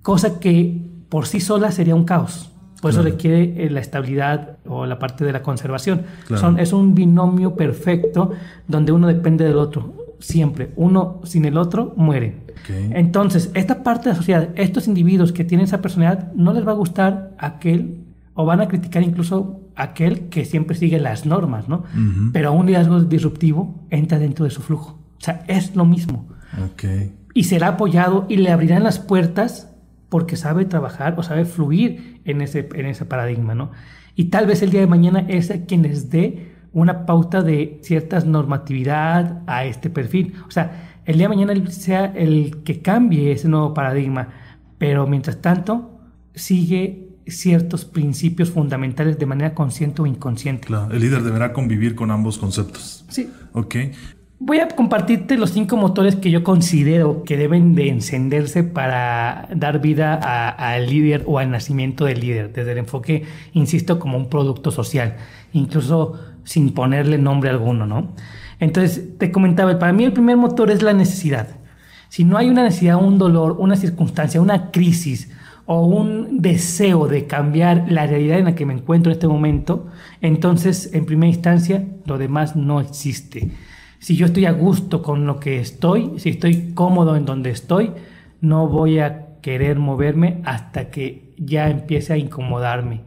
cosa 0.00 0.40
que 0.40 0.88
por 1.10 1.26
sí 1.26 1.40
sola 1.40 1.70
sería 1.70 1.94
un 1.94 2.04
caos. 2.04 2.50
Por 2.80 2.92
eso 2.92 3.02
requiere 3.02 3.64
eh, 3.64 3.70
la 3.70 3.80
estabilidad 3.80 4.58
o 4.66 4.86
la 4.86 4.98
parte 4.98 5.24
de 5.24 5.32
la 5.32 5.42
conservación. 5.42 6.02
Son, 6.36 6.60
es 6.60 6.72
un 6.72 6.94
binomio 6.94 7.56
perfecto 7.56 8.32
donde 8.68 8.92
uno 8.92 9.08
depende 9.08 9.44
del 9.44 9.56
otro. 9.56 9.94
Siempre. 10.20 10.72
Uno 10.76 11.20
sin 11.24 11.44
el 11.44 11.56
otro 11.56 11.94
muere. 11.96 12.48
Entonces, 12.68 13.50
esta 13.54 13.82
parte 13.82 14.04
de 14.04 14.10
la 14.10 14.16
sociedad, 14.16 14.48
estos 14.54 14.88
individuos 14.88 15.32
que 15.32 15.44
tienen 15.44 15.64
esa 15.64 15.80
personalidad, 15.80 16.32
no 16.34 16.52
les 16.52 16.66
va 16.66 16.72
a 16.72 16.74
gustar 16.74 17.34
aquel, 17.38 18.04
o 18.34 18.44
van 18.44 18.60
a 18.60 18.68
criticar 18.68 19.02
incluso 19.02 19.60
aquel 19.74 20.28
que 20.28 20.44
siempre 20.44 20.76
sigue 20.76 20.98
las 21.00 21.24
normas, 21.24 21.68
¿no? 21.68 21.84
Pero 22.32 22.52
un 22.52 22.66
liderazgo 22.66 23.00
disruptivo 23.00 23.74
entra 23.90 24.18
dentro 24.18 24.44
de 24.44 24.50
su 24.50 24.60
flujo. 24.60 24.98
O 25.18 25.20
sea, 25.20 25.44
es 25.48 25.74
lo 25.74 25.84
mismo. 25.84 26.28
Y 27.34 27.44
será 27.44 27.68
apoyado 27.68 28.26
y 28.28 28.36
le 28.36 28.50
abrirán 28.50 28.82
las 28.82 28.98
puertas 28.98 29.68
porque 30.08 30.36
sabe 30.36 30.64
trabajar 30.64 31.14
o 31.18 31.22
sabe 31.22 31.44
fluir 31.44 32.20
en 32.24 32.40
ese, 32.40 32.68
en 32.74 32.86
ese 32.86 33.04
paradigma, 33.04 33.54
¿no? 33.54 33.70
Y 34.14 34.26
tal 34.26 34.46
vez 34.46 34.62
el 34.62 34.70
día 34.70 34.80
de 34.80 34.86
mañana 34.86 35.24
es 35.28 35.52
quien 35.66 35.82
les 35.82 36.10
dé 36.10 36.52
una 36.72 37.06
pauta 37.06 37.42
de 37.42 37.78
ciertas 37.82 38.24
normatividad 38.24 39.42
a 39.46 39.64
este 39.64 39.90
perfil. 39.90 40.34
O 40.46 40.50
sea, 40.50 41.00
el 41.04 41.18
día 41.18 41.28
de 41.28 41.36
mañana 41.36 41.70
sea 41.70 42.06
el 42.06 42.62
que 42.64 42.82
cambie 42.82 43.32
ese 43.32 43.48
nuevo 43.48 43.74
paradigma, 43.74 44.28
pero 44.78 45.06
mientras 45.06 45.40
tanto 45.40 46.00
sigue 46.34 47.08
ciertos 47.26 47.84
principios 47.84 48.50
fundamentales 48.50 49.18
de 49.18 49.26
manera 49.26 49.54
consciente 49.54 50.02
o 50.02 50.06
inconsciente. 50.06 50.66
Claro, 50.66 50.92
el 50.92 51.00
líder 51.00 51.22
deberá 51.22 51.52
convivir 51.52 51.94
con 51.94 52.10
ambos 52.10 52.38
conceptos. 52.38 53.04
Sí. 53.08 53.30
Ok. 53.52 53.76
Voy 54.40 54.60
a 54.60 54.68
compartirte 54.68 55.36
los 55.36 55.50
cinco 55.50 55.76
motores 55.76 56.14
que 56.14 56.30
yo 56.30 56.44
considero 56.44 57.24
que 57.24 57.36
deben 57.36 57.74
de 57.74 57.88
encenderse 57.88 58.62
para 58.62 59.48
dar 59.52 59.80
vida 59.80 60.14
al 60.14 60.86
líder 60.88 61.24
o 61.26 61.40
al 61.40 61.50
nacimiento 61.50 62.04
del 62.04 62.20
líder, 62.20 62.52
desde 62.52 62.70
el 62.70 62.78
enfoque, 62.78 63.24
insisto, 63.52 63.98
como 63.98 64.16
un 64.16 64.30
producto 64.30 64.70
social, 64.70 65.16
incluso 65.52 66.20
sin 66.44 66.72
ponerle 66.72 67.18
nombre 67.18 67.50
alguno, 67.50 67.84
¿no? 67.84 68.12
Entonces, 68.60 69.18
te 69.18 69.32
comentaba, 69.32 69.76
para 69.80 69.92
mí 69.92 70.04
el 70.04 70.12
primer 70.12 70.36
motor 70.36 70.70
es 70.70 70.82
la 70.82 70.92
necesidad. 70.92 71.48
Si 72.08 72.22
no 72.22 72.38
hay 72.38 72.48
una 72.48 72.62
necesidad, 72.62 73.02
un 73.02 73.18
dolor, 73.18 73.56
una 73.58 73.74
circunstancia, 73.74 74.40
una 74.40 74.70
crisis 74.70 75.32
o 75.66 75.84
un 75.84 76.40
deseo 76.40 77.08
de 77.08 77.26
cambiar 77.26 77.86
la 77.90 78.06
realidad 78.06 78.38
en 78.38 78.44
la 78.44 78.54
que 78.54 78.66
me 78.66 78.74
encuentro 78.74 79.10
en 79.10 79.16
este 79.16 79.26
momento, 79.26 79.88
entonces, 80.20 80.94
en 80.94 81.06
primera 81.06 81.28
instancia, 81.28 81.88
lo 82.06 82.18
demás 82.18 82.54
no 82.54 82.80
existe. 82.80 83.50
Si 83.98 84.16
yo 84.16 84.26
estoy 84.26 84.46
a 84.46 84.52
gusto 84.52 85.02
con 85.02 85.26
lo 85.26 85.40
que 85.40 85.58
estoy, 85.58 86.12
si 86.18 86.30
estoy 86.30 86.72
cómodo 86.74 87.16
en 87.16 87.24
donde 87.24 87.50
estoy, 87.50 87.92
no 88.40 88.68
voy 88.68 89.00
a 89.00 89.40
querer 89.40 89.78
moverme 89.78 90.40
hasta 90.44 90.90
que 90.90 91.34
ya 91.36 91.68
empiece 91.68 92.12
a 92.12 92.16
incomodarme. 92.16 93.02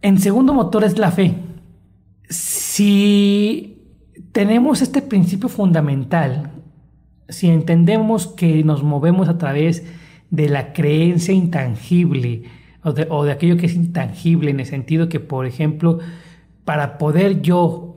En 0.00 0.18
segundo 0.18 0.54
motor 0.54 0.84
es 0.84 0.98
la 0.98 1.10
fe. 1.10 1.34
Si 2.28 3.82
tenemos 4.32 4.80
este 4.80 5.02
principio 5.02 5.48
fundamental, 5.48 6.50
si 7.28 7.48
entendemos 7.48 8.26
que 8.26 8.64
nos 8.64 8.82
movemos 8.82 9.28
a 9.28 9.38
través 9.38 9.84
de 10.30 10.48
la 10.48 10.72
creencia 10.72 11.34
intangible 11.34 12.44
o 12.82 12.92
de, 12.92 13.04
de 13.04 13.32
aquello 13.32 13.56
que 13.58 13.66
es 13.66 13.74
intangible 13.74 14.50
en 14.50 14.60
el 14.60 14.66
sentido 14.66 15.08
que, 15.08 15.20
por 15.20 15.46
ejemplo, 15.46 15.98
para 16.64 16.96
poder 16.98 17.42
yo 17.42 17.91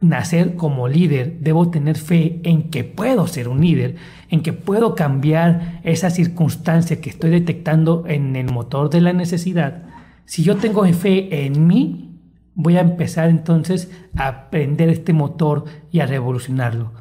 nacer 0.00 0.54
como 0.54 0.88
líder, 0.88 1.38
debo 1.40 1.70
tener 1.70 1.96
fe 1.96 2.40
en 2.44 2.70
que 2.70 2.84
puedo 2.84 3.26
ser 3.26 3.48
un 3.48 3.60
líder, 3.60 3.96
en 4.28 4.42
que 4.42 4.52
puedo 4.52 4.94
cambiar 4.94 5.80
esa 5.82 6.10
circunstancia 6.10 7.00
que 7.00 7.10
estoy 7.10 7.30
detectando 7.30 8.04
en 8.06 8.36
el 8.36 8.52
motor 8.52 8.90
de 8.90 9.00
la 9.00 9.12
necesidad. 9.12 9.82
Si 10.24 10.42
yo 10.42 10.56
tengo 10.56 10.84
fe 10.92 11.46
en 11.46 11.66
mí, 11.66 12.20
voy 12.54 12.76
a 12.76 12.80
empezar 12.80 13.28
entonces 13.28 13.90
a 14.16 14.28
aprender 14.28 14.88
este 14.88 15.12
motor 15.12 15.64
y 15.90 16.00
a 16.00 16.06
revolucionarlo. 16.06 16.92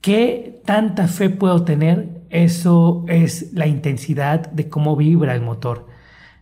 ¿Qué 0.00 0.62
tanta 0.64 1.08
fe 1.08 1.30
puedo 1.30 1.62
tener? 1.64 2.22
Eso 2.30 3.04
es 3.08 3.52
la 3.52 3.66
intensidad 3.66 4.50
de 4.50 4.68
cómo 4.68 4.96
vibra 4.96 5.34
el 5.34 5.40
motor. 5.40 5.86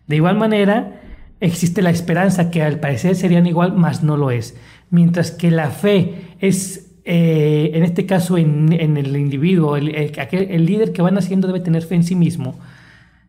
De 0.07 0.15
igual 0.15 0.37
manera, 0.37 1.01
existe 1.39 1.81
la 1.81 1.89
esperanza 1.89 2.49
que 2.49 2.63
al 2.63 2.79
parecer 2.79 3.15
serían 3.15 3.47
igual, 3.47 3.73
mas 3.73 4.03
no 4.03 4.17
lo 4.17 4.31
es. 4.31 4.57
Mientras 4.89 5.31
que 5.31 5.51
la 5.51 5.69
fe 5.69 6.35
es, 6.39 6.91
eh, 7.03 7.71
en 7.73 7.83
este 7.83 8.05
caso, 8.05 8.37
en, 8.37 8.71
el 8.71 9.15
individuo, 9.17 9.75
el, 9.75 10.65
líder 10.65 10.93
que 10.93 11.01
va 11.01 11.11
naciendo 11.11 11.47
debe 11.47 11.59
tener 11.59 11.83
fe 11.83 11.95
en 11.95 12.03
sí 12.03 12.15
mismo, 12.15 12.57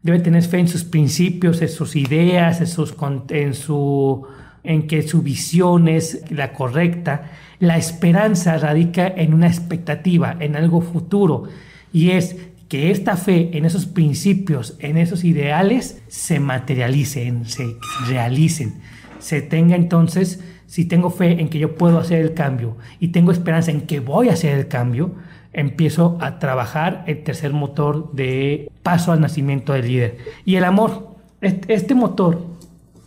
debe 0.02 0.20
tener 0.20 0.42
fe 0.42 0.58
en 0.58 0.68
sus 0.68 0.84
principios, 0.84 1.60
en 1.62 1.68
sus 1.68 1.96
ideas, 1.96 2.60
en, 2.60 2.66
sus, 2.66 2.94
en, 3.30 3.54
su, 3.54 4.26
en 4.62 4.86
que 4.86 5.02
su 5.02 5.22
visión 5.22 5.88
es 5.88 6.24
la 6.30 6.52
correcta. 6.52 7.30
La 7.58 7.76
esperanza 7.76 8.56
radica 8.58 9.08
en 9.08 9.34
una 9.34 9.48
expectativa, 9.48 10.36
en 10.38 10.54
algo 10.54 10.80
futuro, 10.80 11.44
y 11.92 12.10
es 12.10 12.36
que 12.68 12.90
esta 12.90 13.16
fe 13.16 13.50
en 13.54 13.64
esos 13.64 13.86
principios, 13.86 14.76
en 14.78 14.98
esos 14.98 15.24
ideales, 15.24 16.02
se 16.08 16.38
materialicen, 16.38 17.46
se 17.46 17.76
realicen, 18.06 18.74
se 19.18 19.42
tenga 19.42 19.76
entonces 19.76 20.42
si 20.66 20.84
tengo 20.84 21.10
fe 21.10 21.40
en 21.40 21.48
que 21.48 21.58
yo 21.58 21.76
puedo 21.76 21.98
hacer 21.98 22.20
el 22.20 22.34
cambio 22.34 22.76
y 23.00 23.08
tengo 23.08 23.32
esperanza 23.32 23.70
en 23.70 23.82
que 23.82 24.00
voy 24.00 24.28
a 24.28 24.34
hacer 24.34 24.58
el 24.58 24.68
cambio, 24.68 25.12
empiezo 25.52 26.18
a 26.20 26.38
trabajar 26.38 27.04
el 27.06 27.24
tercer 27.24 27.52
motor 27.52 28.12
de 28.12 28.70
paso 28.82 29.12
al 29.12 29.20
nacimiento 29.20 29.72
del 29.72 29.88
líder. 29.88 30.18
Y 30.44 30.56
el 30.56 30.64
amor, 30.64 31.16
este 31.40 31.94
motor 31.94 32.44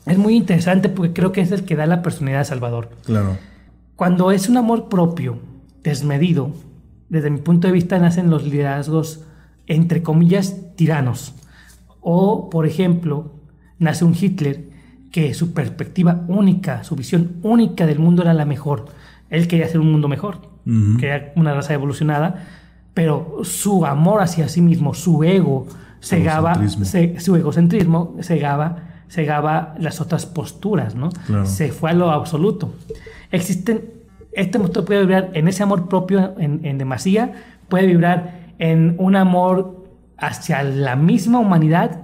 es 0.08 0.18
muy 0.18 0.36
interesante 0.36 0.90
porque 0.90 1.14
creo 1.14 1.32
que 1.32 1.42
es 1.42 1.52
el 1.52 1.64
que 1.64 1.76
da 1.76 1.86
la 1.86 2.02
personalidad 2.02 2.40
de 2.40 2.46
Salvador. 2.46 2.90
Claro. 3.06 3.38
Cuando 3.96 4.32
es 4.32 4.50
un 4.50 4.58
amor 4.58 4.90
propio, 4.90 5.38
desmedido, 5.84 6.52
desde 7.10 7.30
mi 7.30 7.38
punto 7.38 7.68
de 7.68 7.74
vista 7.74 8.00
nacen 8.00 8.32
los 8.32 8.44
liderazgos, 8.44 9.24
entre 9.68 10.02
comillas, 10.02 10.76
tiranos. 10.76 11.36
O, 12.02 12.50
por 12.50 12.66
ejemplo, 12.66 13.36
nace 13.78 14.04
un 14.04 14.16
Hitler 14.20 14.71
que 15.12 15.34
su 15.34 15.54
perspectiva 15.54 16.24
única, 16.28 16.84
su 16.84 16.96
visión 16.96 17.34
única 17.44 17.86
del 17.86 18.00
mundo 18.00 18.22
era 18.22 18.34
la 18.34 18.46
mejor. 18.46 18.86
Él 19.30 19.48
quería 19.48 19.66
hacer 19.66 19.80
un 19.80 19.92
mundo 19.92 20.08
mejor, 20.08 20.40
quería 21.00 21.34
una 21.36 21.54
raza 21.54 21.74
evolucionada, 21.74 22.48
pero 22.94 23.40
su 23.44 23.86
amor 23.86 24.22
hacia 24.22 24.50
sí 24.50 24.62
mismo, 24.62 24.94
su 24.94 25.24
ego, 25.24 25.68
cegaba, 26.02 26.56
su 27.18 27.36
egocentrismo 27.36 28.16
cegaba, 28.22 28.78
cegaba 29.10 29.76
las 29.80 30.02
otras 30.02 30.26
posturas, 30.26 30.96
¿no? 30.96 31.10
Se 31.46 31.72
fue 31.72 31.92
a 31.92 31.94
lo 31.94 32.12
absoluto. 32.12 32.74
Existen 33.32 34.02
este 34.34 34.60
motor 34.60 34.86
puede 34.86 35.02
vibrar 35.02 35.32
en 35.34 35.48
ese 35.48 35.64
amor 35.64 35.90
propio 35.90 36.36
en, 36.40 36.62
en 36.64 36.78
demasía, 36.78 37.34
puede 37.68 37.88
vibrar 37.88 38.54
en 38.60 38.96
un 38.98 39.16
amor 39.16 39.86
hacia 40.18 40.64
la 40.64 40.96
misma 40.96 41.40
humanidad, 41.40 42.02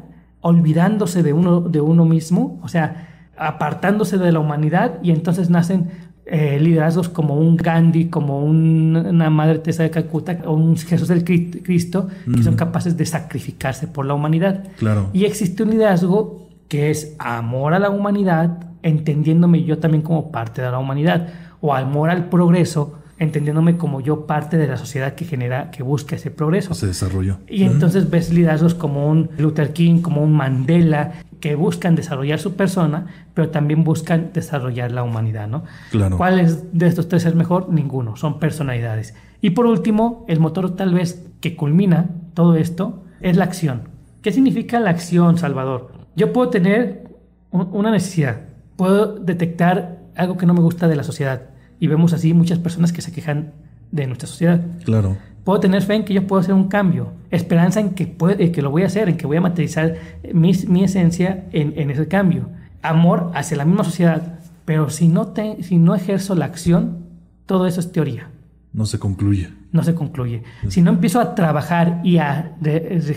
olvidándose 0.47 1.23
de 1.23 1.33
uno, 1.33 1.62
de 1.62 1.81
uno 1.81 2.05
mismo, 2.05 2.60
o 2.63 2.67
sea, 2.67 3.31
apartándose 3.38 4.17
de 4.17 4.31
la 4.31 4.39
humanidad 4.39 4.99
y 5.03 5.12
entonces 5.12 5.49
nacen 5.49 5.89
eh, 6.25 6.57
liderazgos 6.60 7.10
como 7.10 7.36
un 7.36 7.55
Gandhi, 7.57 8.05
como 8.10 8.43
una 8.43 9.29
Madre 9.29 9.60
Teresa 9.60 9.83
de 9.83 9.91
Calcuta 9.91 10.39
o 10.45 10.53
un 10.53 10.77
Jesús 10.77 11.07
del 11.07 11.23
Cristo, 11.23 12.07
que 12.33 12.43
son 12.43 12.55
capaces 12.55 12.97
de 12.97 13.05
sacrificarse 13.05 13.88
por 13.88 14.05
la 14.05 14.13
humanidad. 14.13 14.63
Claro. 14.77 15.10
Y 15.13 15.25
existe 15.25 15.63
un 15.63 15.71
liderazgo 15.71 16.49
que 16.67 16.91
es 16.91 17.15
amor 17.19 17.73
a 17.73 17.79
la 17.79 17.89
humanidad, 17.89 18.57
entendiéndome 18.83 19.63
yo 19.63 19.79
también 19.79 20.01
como 20.01 20.31
parte 20.31 20.62
de 20.62 20.71
la 20.71 20.79
humanidad, 20.79 21.29
o 21.62 21.73
amor 21.73 22.10
al 22.10 22.29
progreso, 22.29 22.96
entendiéndome 23.19 23.77
como 23.77 24.01
yo 24.01 24.25
parte 24.25 24.58
de 24.58 24.67
la 24.67 24.77
sociedad 24.77 25.15
que 25.15 25.25
genera, 25.25 25.71
que 25.71 25.84
busca 25.84 26.15
ese 26.15 26.32
progreso. 26.32 26.73
Se 26.73 26.88
desarrolló. 26.88 27.39
Y 27.47 27.63
entonces 27.63 28.10
ves 28.10 28.32
liderazgos 28.32 28.75
como 28.75 29.08
un 29.10 29.30
Luther 29.38 29.73
King, 29.73 30.01
como 30.01 30.21
un 30.21 30.34
Mandela, 30.34 31.13
que 31.39 31.56
buscan 31.56 31.95
desarrollar 31.95 32.39
su 32.39 32.56
persona, 32.56 33.08
pero 33.34 33.49
también 33.49 33.84
buscan 33.84 34.32
desarrollar 34.34 34.91
la 34.91 35.03
humanidad, 35.03 35.47
¿no? 35.47 35.63
Claro. 35.91 36.17
¿Cuál 36.17 36.39
es 36.39 36.77
de 36.77 36.88
estos 36.88 37.08
tres 37.08 37.25
es 37.25 37.36
mejor? 37.36 37.69
Ninguno, 37.69 38.15
son 38.15 38.39
personalidades. 38.39 39.13
Y 39.41 39.51
por 39.51 39.65
último, 39.65 40.25
el 40.27 40.39
motor 40.39 40.75
tal 40.75 40.93
vez 40.93 41.27
que 41.41 41.56
culmina 41.56 42.10
todo 42.34 42.56
esto 42.56 43.03
es 43.21 43.38
la 43.38 43.45
acción. 43.45 43.89
¿Qué 44.21 44.32
significa 44.32 44.80
la 44.80 44.89
acción, 44.89 45.38
Salvador? 45.38 45.91
Yo 46.15 46.34
puedo 46.34 46.49
tener 46.49 47.08
una 47.51 47.91
necesidad, 47.91 48.41
puedo 48.75 49.15
detectar 49.17 49.99
algo 50.15 50.38
que 50.38 50.45
no 50.45 50.53
me 50.53 50.62
gusta 50.62 50.88
de 50.88 50.95
la 50.95 51.03
sociedad, 51.03 51.49
y 51.79 51.87
vemos 51.87 52.13
así 52.13 52.33
muchas 52.33 52.59
personas 52.59 52.91
que 52.91 53.01
se 53.01 53.11
quejan 53.11 53.53
de 53.91 54.07
nuestra 54.07 54.27
sociedad. 54.27 54.61
Claro. 54.83 55.17
Puedo 55.43 55.59
tener 55.59 55.81
fe 55.81 55.95
en 55.95 56.03
que 56.03 56.13
yo 56.13 56.27
puedo 56.27 56.41
hacer 56.41 56.53
un 56.53 56.67
cambio, 56.67 57.13
esperanza 57.31 57.79
en 57.79 57.91
que, 57.91 58.05
puede, 58.05 58.51
que 58.51 58.61
lo 58.61 58.69
voy 58.69 58.83
a 58.83 58.87
hacer, 58.87 59.07
en 59.07 59.17
que 59.17 59.25
voy 59.25 59.37
a 59.37 59.41
materializar 59.41 59.95
mi, 60.33 60.51
mi 60.67 60.83
esencia 60.83 61.45
en, 61.53 61.73
en, 61.77 61.89
ese 61.89 62.07
cambio. 62.07 62.49
Amor 62.81 63.31
hacia 63.33 63.55
la 63.57 63.65
misma 63.65 63.85
sociedad, 63.85 64.39
pero 64.65 64.89
si 64.89 65.07
no, 65.07 65.27
te, 65.27 65.63
si 65.63 65.77
no 65.77 65.95
ejerzo 65.95 66.35
la 66.35 66.45
acción, 66.45 67.05
todo 67.45 67.65
eso 67.65 67.79
es 67.79 67.91
teoría. 67.93 68.29
No 68.73 68.85
se 68.85 68.99
concluye. 68.99 69.49
No 69.71 69.84
se 69.84 69.93
concluye. 69.93 70.43
Si 70.69 70.82
no 70.82 70.91
empiezo 70.91 71.19
a 71.19 71.36
trabajar 71.36 71.99
y 72.03 72.17
a 72.17 72.56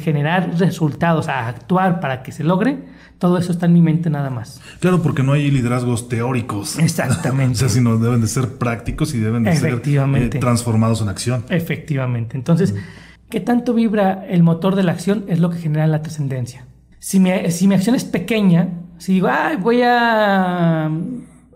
generar 0.02 0.58
resultados, 0.58 1.28
a 1.28 1.46
actuar 1.46 2.00
para 2.00 2.22
que 2.22 2.32
se 2.32 2.42
logre, 2.42 2.78
todo 3.20 3.36
eso 3.36 3.52
está 3.52 3.66
en 3.66 3.74
mi 3.74 3.82
mente 3.82 4.08
nada 4.08 4.30
más. 4.30 4.60
Claro, 4.80 5.02
porque 5.02 5.22
no 5.22 5.34
hay 5.34 5.50
liderazgos 5.50 6.08
teóricos. 6.08 6.78
Exactamente. 6.78 7.52
o 7.52 7.58
sea, 7.58 7.68
sino 7.68 7.98
deben 7.98 8.22
de 8.22 8.26
ser 8.26 8.56
prácticos 8.56 9.14
y 9.14 9.18
deben 9.18 9.44
de 9.44 9.54
ser 9.54 9.82
eh, 9.84 10.28
transformados 10.40 11.02
en 11.02 11.10
acción. 11.10 11.44
Efectivamente. 11.50 12.36
Entonces, 12.36 12.74
¿qué 13.28 13.40
tanto 13.40 13.74
vibra 13.74 14.24
el 14.26 14.42
motor 14.42 14.74
de 14.74 14.84
la 14.84 14.92
acción? 14.92 15.24
Es 15.28 15.38
lo 15.38 15.50
que 15.50 15.58
genera 15.58 15.86
la 15.86 16.00
trascendencia. 16.00 16.66
Si 16.98 17.20
mi, 17.20 17.30
si 17.50 17.68
mi 17.68 17.74
acción 17.74 17.94
es 17.94 18.04
pequeña, 18.04 18.70
si 18.96 19.12
digo, 19.14 19.28
Ay, 19.30 19.56
voy 19.56 19.82
a 19.84 20.90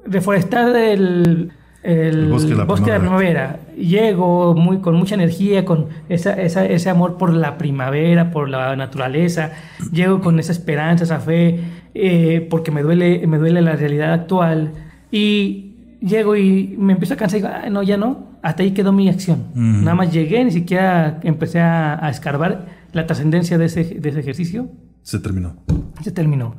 reforestar 0.06 0.76
el 0.76 1.50
el, 1.84 2.30
bosque, 2.30 2.50
de 2.50 2.92
la, 2.92 2.98
primavera. 2.98 3.60
Llego 3.76 4.54
muy, 4.54 4.78
con 4.78 4.96
mucha 4.96 5.14
energía, 5.14 5.64
con 5.64 5.88
esa, 6.08 6.32
esa, 6.32 6.64
ese 6.64 6.88
amor 6.88 7.18
por 7.18 7.32
la 7.32 7.58
primavera, 7.58 8.30
por 8.30 8.48
la 8.48 8.74
naturaleza. 8.74 9.52
Llego 9.92 10.20
con 10.20 10.40
esa 10.40 10.52
esperanza, 10.52 11.04
esa 11.04 11.20
fe, 11.20 11.60
eh, 11.94 12.46
porque 12.48 12.70
me 12.70 12.82
duele, 12.82 13.26
me 13.26 13.36
duele 13.36 13.60
la 13.60 13.76
realidad 13.76 14.14
actual. 14.14 14.72
Y 15.10 15.74
llego 16.00 16.36
y 16.36 16.74
me 16.78 16.94
empiezo 16.94 17.14
a 17.14 17.16
cansar 17.18 17.38
y 17.38 17.42
digo, 17.42 17.54
no, 17.70 17.82
ya 17.82 17.98
no. 17.98 18.34
Hasta 18.42 18.62
ahí 18.62 18.72
quedó 18.72 18.92
mi 18.92 19.08
acción. 19.08 19.44
Nada 19.54 19.94
más 19.94 20.12
llegué, 20.12 20.44
ni 20.44 20.50
siquiera 20.50 21.20
empecé 21.22 21.60
a, 21.60 22.04
a 22.04 22.10
escarbar 22.10 22.66
la 22.92 23.06
trascendencia 23.06 23.58
de 23.58 23.66
ese, 23.66 23.84
de 23.84 24.08
ese 24.08 24.20
ejercicio. 24.20 24.68
Se 25.04 25.18
terminó. 25.18 25.54
Se 26.02 26.10
terminó. 26.10 26.56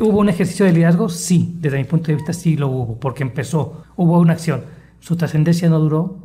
¿Hubo 0.00 0.20
un 0.20 0.28
ejercicio 0.28 0.64
de 0.64 0.72
liderazgo? 0.72 1.08
Sí, 1.08 1.58
desde 1.60 1.78
mi 1.78 1.84
punto 1.84 2.06
de 2.06 2.14
vista 2.14 2.32
sí 2.32 2.56
lo 2.56 2.68
hubo, 2.68 2.98
porque 2.98 3.24
empezó, 3.24 3.82
hubo 3.96 4.18
una 4.20 4.34
acción. 4.34 4.62
Su 5.00 5.16
trascendencia 5.16 5.68
no 5.68 5.80
duró 5.80 6.16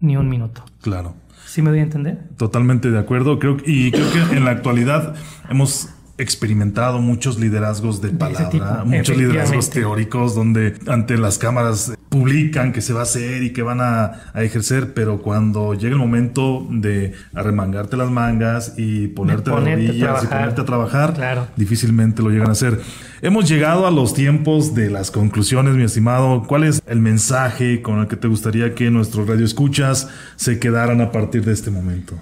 ni 0.00 0.16
un 0.16 0.28
minuto. 0.28 0.62
Claro. 0.82 1.14
¿Sí 1.46 1.62
me 1.62 1.70
doy 1.70 1.80
a 1.80 1.84
entender? 1.84 2.28
Totalmente 2.36 2.90
de 2.90 2.98
acuerdo. 2.98 3.38
Creo, 3.38 3.56
y 3.64 3.90
creo 3.92 4.12
que 4.12 4.36
en 4.36 4.44
la 4.44 4.50
actualidad 4.50 5.14
hemos 5.48 5.88
experimentado 6.18 7.00
muchos 7.00 7.38
liderazgos 7.38 8.00
de 8.00 8.10
palabra, 8.10 8.84
muchos 8.84 9.16
liderazgos 9.16 9.70
teóricos 9.70 10.34
donde 10.34 10.74
ante 10.86 11.18
las 11.18 11.38
cámaras 11.38 11.92
publican 12.08 12.72
que 12.72 12.80
se 12.80 12.92
va 12.92 13.00
a 13.00 13.02
hacer 13.02 13.42
y 13.42 13.52
que 13.52 13.62
van 13.62 13.80
a, 13.80 14.32
ejercer, 14.34 14.94
pero 14.94 15.20
cuando 15.20 15.74
llega 15.74 15.92
el 15.92 15.98
momento 15.98 16.66
de 16.70 17.12
arremangarte 17.34 17.96
las 17.96 18.10
mangas 18.10 18.74
y 18.76 19.08
ponerte, 19.08 19.50
de 19.50 19.56
rodillas 19.56 20.24
y 20.24 20.26
ponerte 20.26 20.60
a 20.60 20.64
trabajar, 20.64 21.48
difícilmente 21.56 22.22
lo 22.22 22.30
llegan 22.30 22.48
a 22.48 22.52
hacer. 22.52 22.80
Hemos 23.22 23.48
llegado 23.48 23.86
a 23.86 23.90
los 23.90 24.14
tiempos 24.14 24.74
de 24.74 24.90
las 24.90 25.10
conclusiones, 25.10 25.74
mi 25.74 25.82
estimado. 25.82 26.44
¿Cuál 26.46 26.64
es 26.64 26.82
el 26.86 27.00
mensaje 27.00 27.82
con 27.82 28.00
el 28.00 28.08
que 28.08 28.16
te 28.16 28.28
gustaría 28.28 28.74
que 28.74 28.90
nuestros 28.90 29.26
radioescuchas 29.26 30.08
se 30.36 30.58
quedaran 30.58 31.00
a 31.00 31.12
partir 31.12 31.44
de 31.44 31.52
este 31.52 31.70
momento? 31.70 32.18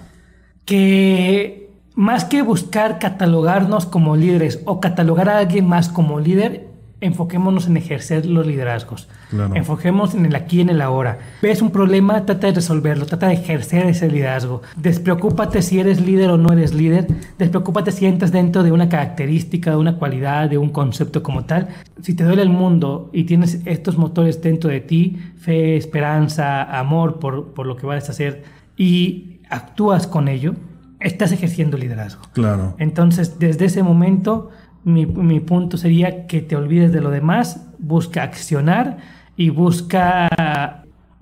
Que 0.65 1.64
más 1.95 2.25
que 2.25 2.41
buscar 2.41 2.99
catalogarnos 2.99 3.85
como 3.85 4.15
líderes 4.15 4.61
o 4.65 4.79
catalogar 4.79 5.29
a 5.29 5.39
alguien 5.39 5.67
más 5.67 5.89
como 5.89 6.19
líder, 6.19 6.67
enfoquémonos 7.01 7.67
en 7.67 7.77
ejercer 7.77 8.25
los 8.25 8.45
liderazgos. 8.45 9.07
Enfoquémonos 9.53 10.15
en 10.15 10.25
el 10.25 10.35
aquí 10.35 10.57
y 10.57 10.61
en 10.61 10.69
el 10.69 10.81
ahora. 10.81 11.19
Ves 11.41 11.61
un 11.61 11.71
problema, 11.71 12.25
trata 12.25 12.47
de 12.47 12.53
resolverlo, 12.53 13.05
trata 13.05 13.27
de 13.27 13.35
ejercer 13.35 13.85
ese 13.85 14.09
liderazgo. 14.09 14.61
Despreocúpate 14.75 15.61
si 15.61 15.79
eres 15.79 16.01
líder 16.01 16.29
o 16.31 16.37
no 16.37 16.51
eres 16.51 16.73
líder. 16.73 17.07
Despreocúpate 17.37 17.91
si 17.91 18.05
entras 18.05 18.31
dentro 18.31 18.63
de 18.63 18.71
una 18.71 18.89
característica, 18.89 19.71
de 19.71 19.77
una 19.77 19.97
cualidad, 19.97 20.49
de 20.49 20.57
un 20.57 20.69
concepto 20.69 21.21
como 21.21 21.45
tal. 21.45 21.69
Si 22.01 22.13
te 22.13 22.23
duele 22.23 22.41
el 22.41 22.49
mundo 22.49 23.09
y 23.13 23.25
tienes 23.25 23.61
estos 23.65 23.97
motores 23.97 24.41
dentro 24.41 24.69
de 24.69 24.81
ti, 24.81 25.17
fe, 25.37 25.77
esperanza, 25.77 26.63
amor 26.63 27.19
por, 27.19 27.53
por 27.53 27.67
lo 27.67 27.75
que 27.75 27.85
vas 27.85 28.07
a 28.09 28.11
hacer 28.11 28.43
y 28.77 29.39
actúas 29.49 30.07
con 30.07 30.27
ello, 30.27 30.55
estás 31.05 31.31
ejerciendo 31.31 31.77
liderazgo. 31.77 32.23
Claro. 32.33 32.75
Entonces, 32.79 33.37
desde 33.39 33.65
ese 33.65 33.83
momento, 33.83 34.49
mi, 34.83 35.05
mi, 35.05 35.39
punto 35.39 35.77
sería 35.77 36.25
que 36.27 36.41
te 36.41 36.55
olvides 36.55 36.91
de 36.91 37.01
lo 37.01 37.11
demás, 37.11 37.67
busca 37.77 38.23
accionar 38.23 38.97
y 39.37 39.49
busca 39.49 40.27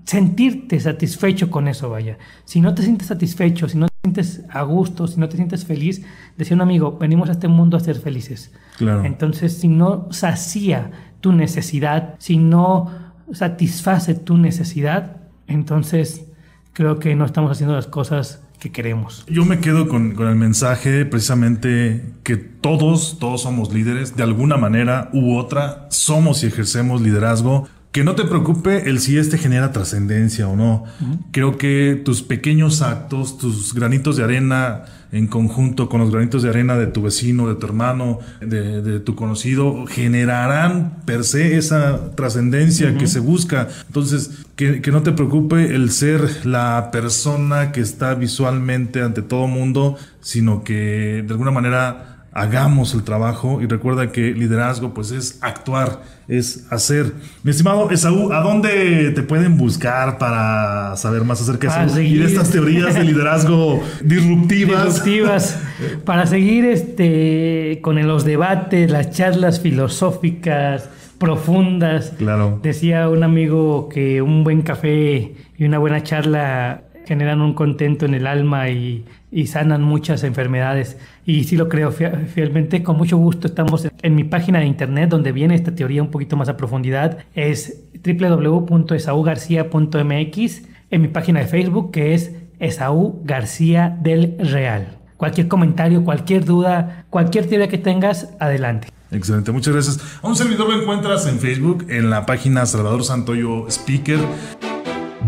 sentirte 0.04 0.80
satisfecho 0.80 1.50
con 1.50 1.68
eso, 1.68 1.90
vaya. 1.90 2.18
Si 2.44 2.60
no 2.60 2.74
te 2.74 2.82
sientes 2.82 3.08
satisfecho, 3.08 3.68
si 3.68 3.78
no 3.78 3.88
te 3.88 3.94
sientes 4.02 4.44
a 4.50 4.62
gusto, 4.62 5.06
si 5.06 5.20
no 5.20 5.28
te 5.28 5.36
sientes 5.36 5.64
feliz, 5.64 6.04
decía 6.36 6.54
un 6.54 6.62
amigo, 6.62 6.96
venimos 6.98 7.28
a 7.28 7.32
este 7.32 7.48
mundo 7.48 7.76
a 7.76 7.80
ser 7.80 7.96
felices. 7.96 8.52
Claro. 8.78 9.04
Entonces, 9.04 9.58
si 9.58 9.68
no 9.68 10.08
sacía 10.10 10.90
tu 11.20 11.32
necesidad, 11.32 12.14
si 12.18 12.38
no 12.38 12.90
satisface 13.32 14.14
tu 14.14 14.36
necesidad, 14.38 15.16
entonces 15.46 16.26
creo 16.72 16.98
que 16.98 17.14
no 17.16 17.24
estamos 17.24 17.50
haciendo 17.50 17.74
las 17.74 17.86
cosas 17.86 18.43
queremos. 18.70 19.24
Yo 19.28 19.44
me 19.44 19.60
quedo 19.60 19.88
con, 19.88 20.16
el 20.18 20.36
mensaje 20.36 21.04
precisamente 21.04 22.04
que 22.22 22.36
todos, 22.36 23.18
todos 23.18 23.42
somos 23.42 23.72
líderes, 23.72 24.16
de 24.16 24.22
alguna 24.22 24.56
manera 24.56 25.10
u 25.12 25.36
otra, 25.36 25.86
somos 25.90 26.42
y 26.42 26.46
ejercemos 26.46 27.00
liderazgo. 27.00 27.68
Que 27.92 28.02
no 28.02 28.16
te 28.16 28.24
preocupe 28.24 28.90
el 28.90 28.98
si 28.98 29.18
este 29.18 29.38
genera 29.38 29.70
trascendencia 29.70 30.48
o 30.48 30.56
no. 30.56 30.82
Creo 31.30 31.58
que 31.58 32.02
tus 32.04 32.22
pequeños 32.22 32.82
actos, 32.82 33.38
tus 33.38 33.72
granitos 33.72 34.16
de 34.16 34.24
arena, 34.24 34.84
en 35.14 35.28
conjunto 35.28 35.88
con 35.88 36.00
los 36.00 36.10
granitos 36.10 36.42
de 36.42 36.48
arena 36.48 36.76
de 36.76 36.88
tu 36.88 37.02
vecino, 37.02 37.46
de 37.46 37.54
tu 37.54 37.66
hermano, 37.66 38.18
de, 38.40 38.98
tu 38.98 39.14
conocido, 39.14 39.86
generarán 39.86 41.02
per 41.06 41.22
se 41.22 41.56
esa 41.56 42.16
trascendencia 42.16 42.98
que 42.98 43.06
se 43.06 43.20
busca. 43.20 43.68
Entonces, 43.86 44.43
que, 44.56 44.80
que, 44.80 44.90
no 44.92 45.02
te 45.02 45.12
preocupe 45.12 45.74
el 45.74 45.90
ser 45.90 46.46
la 46.46 46.90
persona 46.92 47.72
que 47.72 47.80
está 47.80 48.14
visualmente 48.14 49.02
ante 49.02 49.22
todo 49.22 49.46
mundo, 49.46 49.96
sino 50.20 50.62
que 50.62 51.24
de 51.26 51.32
alguna 51.32 51.50
manera 51.50 52.14
hagamos 52.34 52.94
el 52.94 53.04
trabajo 53.04 53.62
y 53.62 53.66
recuerda 53.66 54.10
que 54.10 54.32
liderazgo 54.32 54.92
pues 54.92 55.12
es 55.12 55.38
actuar, 55.40 56.02
es 56.26 56.66
hacer. 56.70 57.12
Mi 57.44 57.52
estimado 57.52 57.90
Esaú, 57.90 58.32
¿a 58.32 58.40
dónde 58.40 59.12
te 59.12 59.22
pueden 59.22 59.56
buscar 59.56 60.18
para 60.18 60.96
saber 60.96 61.22
más 61.22 61.40
acerca 61.40 61.86
de, 61.86 62.24
estas 62.24 62.50
teorías 62.50 62.94
de 62.94 63.04
liderazgo 63.04 63.80
disruptivas? 64.04 64.84
Disruptivas. 64.84 65.58
para 66.04 66.26
seguir 66.26 66.64
este 66.64 67.78
con 67.82 68.04
los 68.04 68.24
debates, 68.24 68.90
las 68.90 69.10
charlas 69.12 69.60
filosóficas 69.60 70.90
profundas. 71.24 72.12
Claro. 72.18 72.58
Decía 72.62 73.08
un 73.08 73.22
amigo 73.22 73.88
que 73.88 74.20
un 74.22 74.44
buen 74.44 74.60
café 74.62 75.34
y 75.56 75.64
una 75.64 75.78
buena 75.78 76.02
charla 76.02 76.82
generan 77.06 77.40
un 77.40 77.54
contento 77.54 78.04
en 78.06 78.14
el 78.14 78.26
alma 78.26 78.70
y, 78.70 79.04
sanan 79.46 79.82
muchas 79.82 80.22
enfermedades. 80.22 80.96
Y 81.26 81.42
sí 81.44 81.56
lo 81.56 81.68
creo 81.68 81.90
fielmente, 81.92 82.84
con 82.84 82.96
mucho 82.96 83.16
gusto 83.16 83.48
estamos 83.48 83.88
en 84.02 84.14
mi 84.14 84.22
página 84.24 84.60
de 84.60 84.66
internet 84.66 85.10
donde 85.10 85.32
viene 85.32 85.56
esta 85.56 85.74
teoría 85.74 86.02
un 86.02 86.10
poquito 86.10 86.36
más 86.36 86.48
a 86.48 86.56
profundidad, 86.56 87.18
es 87.34 87.82
www.esaugarcia.mx, 88.04 90.62
en 90.90 91.02
mi 91.02 91.08
página 91.08 91.40
de 91.40 91.46
Facebook 91.46 91.90
que 91.90 92.14
es 92.14 92.32
Esaú 92.60 93.20
García 93.24 93.98
del 94.00 94.36
Real. 94.38 94.98
Cualquier 95.16 95.48
comentario, 95.48 96.04
cualquier 96.04 96.44
duda, 96.44 97.06
cualquier 97.10 97.46
teoría 97.46 97.66
que 97.68 97.78
tengas, 97.78 98.32
adelante. 98.38 98.86
Excelente, 99.14 99.52
muchas 99.52 99.72
gracias. 99.72 100.00
A 100.22 100.28
un 100.28 100.36
servidor 100.36 100.68
lo 100.68 100.80
encuentras 100.80 101.26
en 101.26 101.38
Facebook, 101.38 101.86
en 101.88 102.10
la 102.10 102.26
página 102.26 102.66
Salvador 102.66 103.04
Santoyo 103.04 103.66
Speaker. 103.68 104.18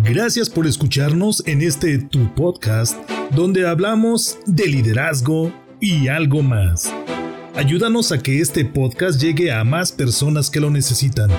Gracias 0.02 0.50
por 0.50 0.66
escucharnos 0.66 1.42
en 1.46 1.62
este 1.62 1.98
Tu 1.98 2.34
Podcast, 2.34 2.96
donde 3.30 3.66
hablamos 3.66 4.38
de 4.46 4.66
liderazgo 4.66 5.52
y 5.80 6.08
algo 6.08 6.42
más. 6.42 6.92
Ayúdanos 7.54 8.12
a 8.12 8.18
que 8.18 8.40
este 8.40 8.64
podcast 8.64 9.20
llegue 9.20 9.50
a 9.50 9.64
más 9.64 9.90
personas 9.90 10.50
que 10.50 10.60
lo 10.60 10.70
necesitan. 10.70 11.30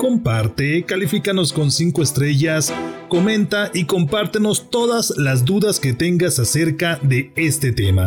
Comparte, 0.00 0.84
califícanos 0.84 1.52
con 1.52 1.70
5 1.72 2.02
estrellas, 2.02 2.72
comenta 3.08 3.70
y 3.74 3.84
compártenos 3.84 4.70
todas 4.70 5.14
las 5.16 5.44
dudas 5.44 5.80
que 5.80 5.92
tengas 5.92 6.38
acerca 6.38 7.00
de 7.02 7.32
este 7.34 7.72
tema. 7.72 8.06